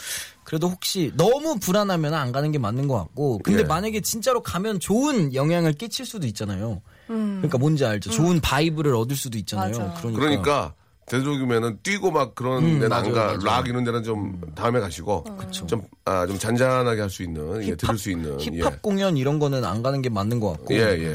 그래도 0.44 0.68
혹시 0.68 1.12
너무 1.16 1.58
불안하면 1.58 2.12
안 2.12 2.32
가는 2.32 2.50
게 2.50 2.58
맞는 2.58 2.88
것 2.88 2.96
같고 2.96 3.38
근데 3.38 3.60
예. 3.60 3.64
만약에 3.64 4.00
진짜로 4.00 4.42
가면 4.42 4.80
좋은 4.80 5.32
영향을 5.34 5.72
끼칠 5.74 6.04
수도 6.06 6.26
있잖아요. 6.26 6.82
음. 7.10 7.36
그러니까 7.36 7.58
뭔지 7.58 7.84
알죠. 7.84 8.10
좋은 8.10 8.40
vibe를 8.40 8.94
얻을 8.94 9.16
수도 9.16 9.38
있잖아요. 9.38 9.78
맞아. 9.78 9.94
그러니까, 10.00 10.20
그러니까 10.20 10.74
되도록이면은 11.06 11.78
뛰고 11.82 12.10
막 12.10 12.34
그런 12.34 12.64
음, 12.64 12.72
데는 12.74 12.88
맞아요, 12.88 13.04
안 13.06 13.12
가. 13.12 13.24
맞아요. 13.26 13.38
락 13.44 13.68
이런 13.68 13.84
데는 13.84 14.02
좀 14.02 14.40
다음에 14.56 14.80
가시고 14.80 15.24
좀, 15.66 15.82
아, 16.04 16.26
좀 16.26 16.36
잔잔하게 16.38 17.00
할 17.00 17.08
수 17.10 17.22
있는, 17.22 17.62
예, 17.64 17.76
들을 17.76 17.96
수 17.96 18.10
있는. 18.10 18.36
힙합 18.40 18.82
공연 18.82 19.16
이런 19.16 19.38
거는 19.38 19.64
안 19.64 19.82
가는 19.82 20.02
게 20.02 20.08
맞는 20.08 20.40
것 20.40 20.52
같고 20.52 20.74
예, 20.74 20.80
예. 20.80 21.06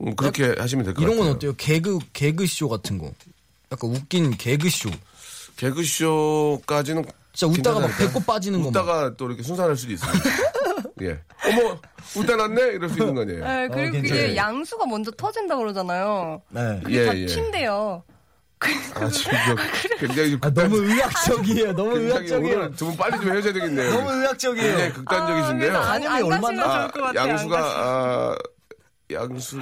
음, 0.00 0.14
그렇게 0.16 0.54
하시면 0.58 0.84
될 0.84 0.94
것 0.94 1.00
같아요. 1.00 1.14
이런 1.14 1.16
건 1.24 1.36
어때요? 1.36 1.52
개그 1.56 1.98
개그 2.12 2.46
쇼 2.46 2.68
같은 2.68 2.98
거. 2.98 3.10
약간 3.70 3.90
웃긴 3.90 4.30
개그 4.36 4.68
쇼. 4.70 4.90
개그쇼까지는. 5.56 7.04
진짜 7.32 7.52
웃다가 7.52 7.80
막? 7.86 7.96
배꼽 7.98 8.26
빠지는 8.26 8.60
거 8.62 8.70
막. 8.70 8.80
웃다가 8.80 9.16
또 9.16 9.26
이렇게 9.26 9.42
순산할 9.44 9.76
수도 9.76 9.92
있습니다. 9.92 10.18
예. 11.02 11.20
어머, 11.46 11.78
웃다 12.16 12.34
났네? 12.34 12.62
이럴 12.72 12.88
수 12.88 12.98
있는 12.98 13.14
거 13.14 13.20
아니에요. 13.20 13.44
네, 13.44 13.68
그리고 13.68 13.92
괜찮아요. 13.92 14.02
그게 14.22 14.36
양수가 14.36 14.86
먼저 14.86 15.10
터진다 15.12 15.56
그러잖아요. 15.56 16.42
네. 16.50 16.80
그게 16.82 17.00
예, 17.02 17.06
다 17.06 17.16
예. 17.16 17.26
튄대요. 17.26 18.02
아, 18.94 19.08
지금 19.08 19.32
저 19.46 19.56
굉장히 20.06 20.30
좀 20.32 20.40
아, 20.42 20.46
극단, 20.48 20.70
너무 20.70 20.82
의학적이에요. 20.84 21.72
너무 21.74 21.96
의학적이에요. 21.98 22.56
오늘 22.58 22.72
두분 22.74 22.96
빨리 22.96 23.12
좀 23.20 23.32
헤어져야 23.32 23.52
되겠네요. 23.52 23.90
너무 23.92 24.10
의학적이에요. 24.12 24.66
굉장히 24.68 24.92
극단적이신데요. 24.94 25.76
아, 25.76 25.90
안, 25.92 26.06
안 26.06 26.22
얼마나- 26.24 26.66
같아요. 26.66 27.04
안 27.06 27.16
양수가. 27.16 27.58
아, 27.58 28.36
양수 29.12 29.56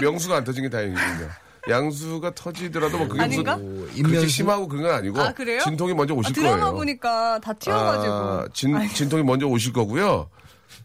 명수가 0.00 0.36
안 0.36 0.44
터진 0.44 0.62
게 0.62 0.70
다행이군요. 0.70 1.28
양수가 1.68 2.34
터지더라도 2.36 2.96
뭐 2.98 3.08
그게 3.08 3.22
아닌가? 3.22 3.56
무슨 3.56 3.80
그렇게 3.82 3.98
인면수? 3.98 4.28
심하고 4.28 4.68
그런 4.68 4.84
건 4.84 4.92
아니고 4.94 5.20
아, 5.20 5.32
그래요? 5.32 5.60
진통이 5.62 5.94
먼저 5.94 6.14
아, 6.14 6.16
오실 6.18 6.32
드라마 6.32 6.56
거예요. 6.58 6.74
보니까 6.74 7.40
다 7.42 7.52
튀어가지고. 7.52 8.12
아, 8.14 8.46
진, 8.54 8.88
진통이 8.94 9.24
먼저 9.24 9.46
오실 9.46 9.72
거고요. 9.72 10.30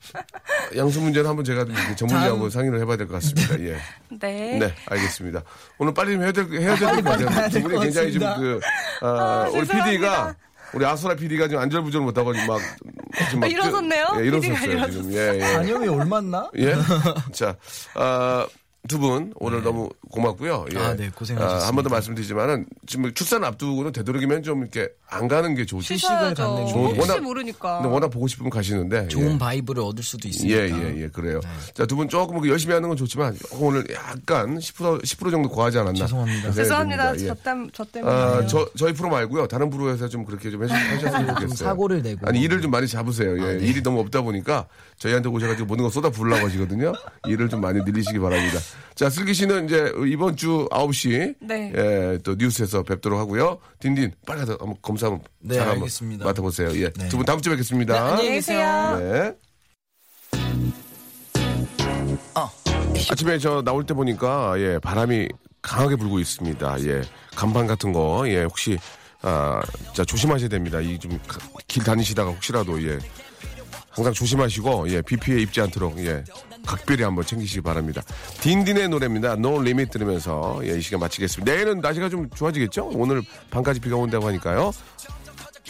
양수 0.76 1.00
문제는 1.02 1.30
한번 1.30 1.46
제가 1.46 1.66
전문의하고 1.96 2.50
상의를 2.50 2.80
해봐야 2.82 2.98
될 2.98 3.08
것 3.08 3.14
같습니다. 3.16 3.60
예. 3.62 3.78
네. 4.20 4.58
네, 4.60 4.74
알겠습니다. 4.88 5.44
오늘 5.78 5.94
빨리 5.94 6.14
좀 6.14 6.24
해야 6.24 6.32
될, 6.32 6.46
해야 6.52 6.76
될것 6.76 7.04
같아요. 7.04 7.50
될것 7.50 7.72
우리 7.72 7.80
굉장히 7.80 8.14
좀 8.14 8.22
같습니다. 8.24 8.36
그, 8.36 8.60
아, 9.06 9.48
우리. 9.52 9.68
PD가, 9.68 10.36
우리 10.74 10.86
아수라 10.86 11.16
PD가 11.16 11.48
지금 11.48 11.62
안절부절 11.62 12.02
못하고 12.02 12.34
지금 12.34 12.48
막, 12.48 12.60
지금 13.26 13.40
막. 13.42 13.46
아, 13.46 13.50
일어섰네요? 13.50 14.06
예, 14.20 14.32
PD 14.32 14.54
가 14.54 14.66
일어섰어요, 14.66 14.92
지금. 14.92 15.14
예, 15.14 15.36
예. 15.36 15.40
간염이 15.54 15.88
옮았나? 15.88 16.50
예. 16.58 16.76
자, 17.34 17.56
아, 17.96 18.48
두분 18.88 19.32
오늘 19.36 19.62
너무 19.64 19.90
고맙고요. 20.10 20.66
예. 20.74 20.78
아, 20.80 20.96
네, 20.96 21.10
고생하셨습니다. 21.14 21.68
한번 21.68 21.84
더 21.84 21.90
말씀드리지만은 21.92 22.66
지금 22.88 23.14
출산 23.14 23.44
앞두고는 23.44 23.92
되도록이면 23.92 24.42
좀 24.42 24.62
이렇게 24.62 24.90
안 25.08 25.28
가는 25.28 25.54
게 25.54 25.66
좋죠. 25.66 25.94
휴식을. 25.94 26.34
갖는 26.34 26.66
게 26.66 26.72
혹시 26.74 27.00
워낙- 27.00 27.22
모르니까. 27.22 27.78
근데 27.82 27.94
워낙 27.94 28.10
보고 28.10 28.28
싶으면 28.28 28.50
가시는데. 28.50 29.08
좋은 29.10 29.34
예. 29.34 29.38
vibe를 29.38 29.84
얻을 29.84 30.04
수도 30.04 30.28
있으니까. 30.28 30.58
예, 30.58 30.70
예, 30.70 31.04
예, 31.04 31.08
그래요. 31.10 31.40
자, 31.76 31.86
두 31.86 31.96
분 31.96 32.10
조금 32.10 32.40
그 32.42 32.50
열심히 32.50 32.74
하는 32.74 32.90
건 32.90 32.98
좋지만 32.98 33.38
오늘 33.60 33.86
약간 33.94 34.58
10% 34.58 35.02
10% 35.04 35.30
정도 35.32 35.50
과하지 35.50 35.78
않았나. 35.78 36.00
죄송합니다. 36.00 36.42
생각이 36.52 36.56
죄송합니다. 36.56 37.14
예. 37.16 37.28
저, 37.28 37.34
땜, 37.36 37.70
저 37.72 37.84
때문에. 37.86 38.12
아, 38.14 38.48
저, 38.48 38.68
저희 38.76 38.94
프로 38.94 39.10
말고요. 39.10 39.48
다른 39.48 39.70
프로에서 39.70 40.10
좀 40.10 40.26
그렇게 40.26 40.50
좀 40.50 40.64
해주, 40.64 40.74
하셨으면 40.74 41.28
좋겠어요. 41.28 41.48
좀 41.48 41.56
사고를 41.56 42.02
내고. 42.02 42.28
아니, 42.28 42.42
일을 42.42 42.62
좀 42.62 42.72
많이 42.72 42.88
잡으세요. 42.88 43.38
예. 43.38 43.58
네. 43.58 43.66
일이 43.66 43.84
너무 43.84 44.00
없다 44.00 44.22
보니까 44.22 44.66
저희한테 44.98 45.30
오셔가지고 45.30 45.68
모든 45.68 45.84
거 45.84 45.90
쏟아 45.92 46.10
부으려고 46.10 46.46
하시거든요. 46.48 46.94
일을 47.28 47.48
좀 47.50 47.62
많이 47.62 47.80
늘리시기 47.84 48.18
바랍니다. 48.20 48.60
자, 48.96 49.10
슬기 49.10 49.34
씨는 49.34 49.66
이제 49.66 49.92
이번 50.08 50.36
주 50.36 50.68
9시. 50.72 51.36
네. 51.42 51.72
예, 51.76 52.18
또 52.24 52.36
뉴스에서 52.36 52.84
뵙도록 52.84 53.20
하고요. 53.20 53.58
딘딘, 53.80 54.12
빨리 54.26 54.40
가서 54.42 54.54
한번 54.60 54.76
검사 54.82 55.08
한번. 55.08 55.22
네, 55.40 55.56
잘 55.56 55.64
한번 55.64 55.84
알겠습니다. 55.84 56.26
맡아보세요. 56.26 56.70
예. 56.82 56.90
네. 56.92 57.10
두분 57.10 57.26
다음 57.26 57.42
주에 57.42 57.52
뵙겠습니다. 57.52 57.94
네, 57.94 58.00
안녕히 58.00 58.30
계세요. 58.32 58.98
네. 59.00 59.34
아침에 63.10 63.38
저 63.40 63.62
나올 63.64 63.86
때 63.86 63.94
보니까 63.94 64.60
예 64.60 64.80
바람이 64.80 65.28
강하게 65.62 65.96
불고 65.96 66.20
있습니다. 66.20 66.82
예 66.86 67.02
간판 67.36 67.68
같은 67.68 67.94
거 67.94 68.24
예 68.28 68.44
혹시 68.44 68.78
아 69.22 69.62
자 69.94 70.04
조심하셔야 70.04 70.50
됩니다. 70.50 70.80
이 70.82 70.98
좀 71.00 71.20
길 71.68 71.84
다니시다가 71.84 72.32
혹시라도 72.32 72.82
예 72.84 72.98
항상 73.92 74.14
조심하시고 74.14 74.90
예 74.90 75.02
비 75.02 75.18
피해 75.18 75.40
입지 75.40 75.62
않도록 75.62 75.98
예 76.06 76.24
각별히 76.66 77.04
한번 77.04 77.26
챙기시기 77.26 77.62
바랍니다. 77.62 78.02
딘딘의 78.42 78.90
노래입니다. 78.90 79.34
No 79.34 79.60
Limit 79.60 79.92
들으면서 79.92 80.60
예, 80.64 80.78
이 80.78 80.82
시간 80.82 81.00
마치겠습니다. 81.00 81.52
내일은 81.52 81.80
날씨가 81.80 82.10
좀 82.10 82.30
좋아지겠죠? 82.30 82.90
오늘 82.94 83.22
밤까지 83.50 83.80
비가 83.80 83.96
온다고 83.98 84.28
하니까요. 84.28 84.72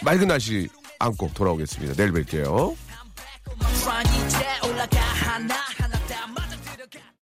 맑은 0.04 0.28
날씨 0.28 0.68
안고 1.00 1.32
돌아오겠습니다. 1.34 1.94
내일 1.96 2.12
뵐게요. 2.12 2.76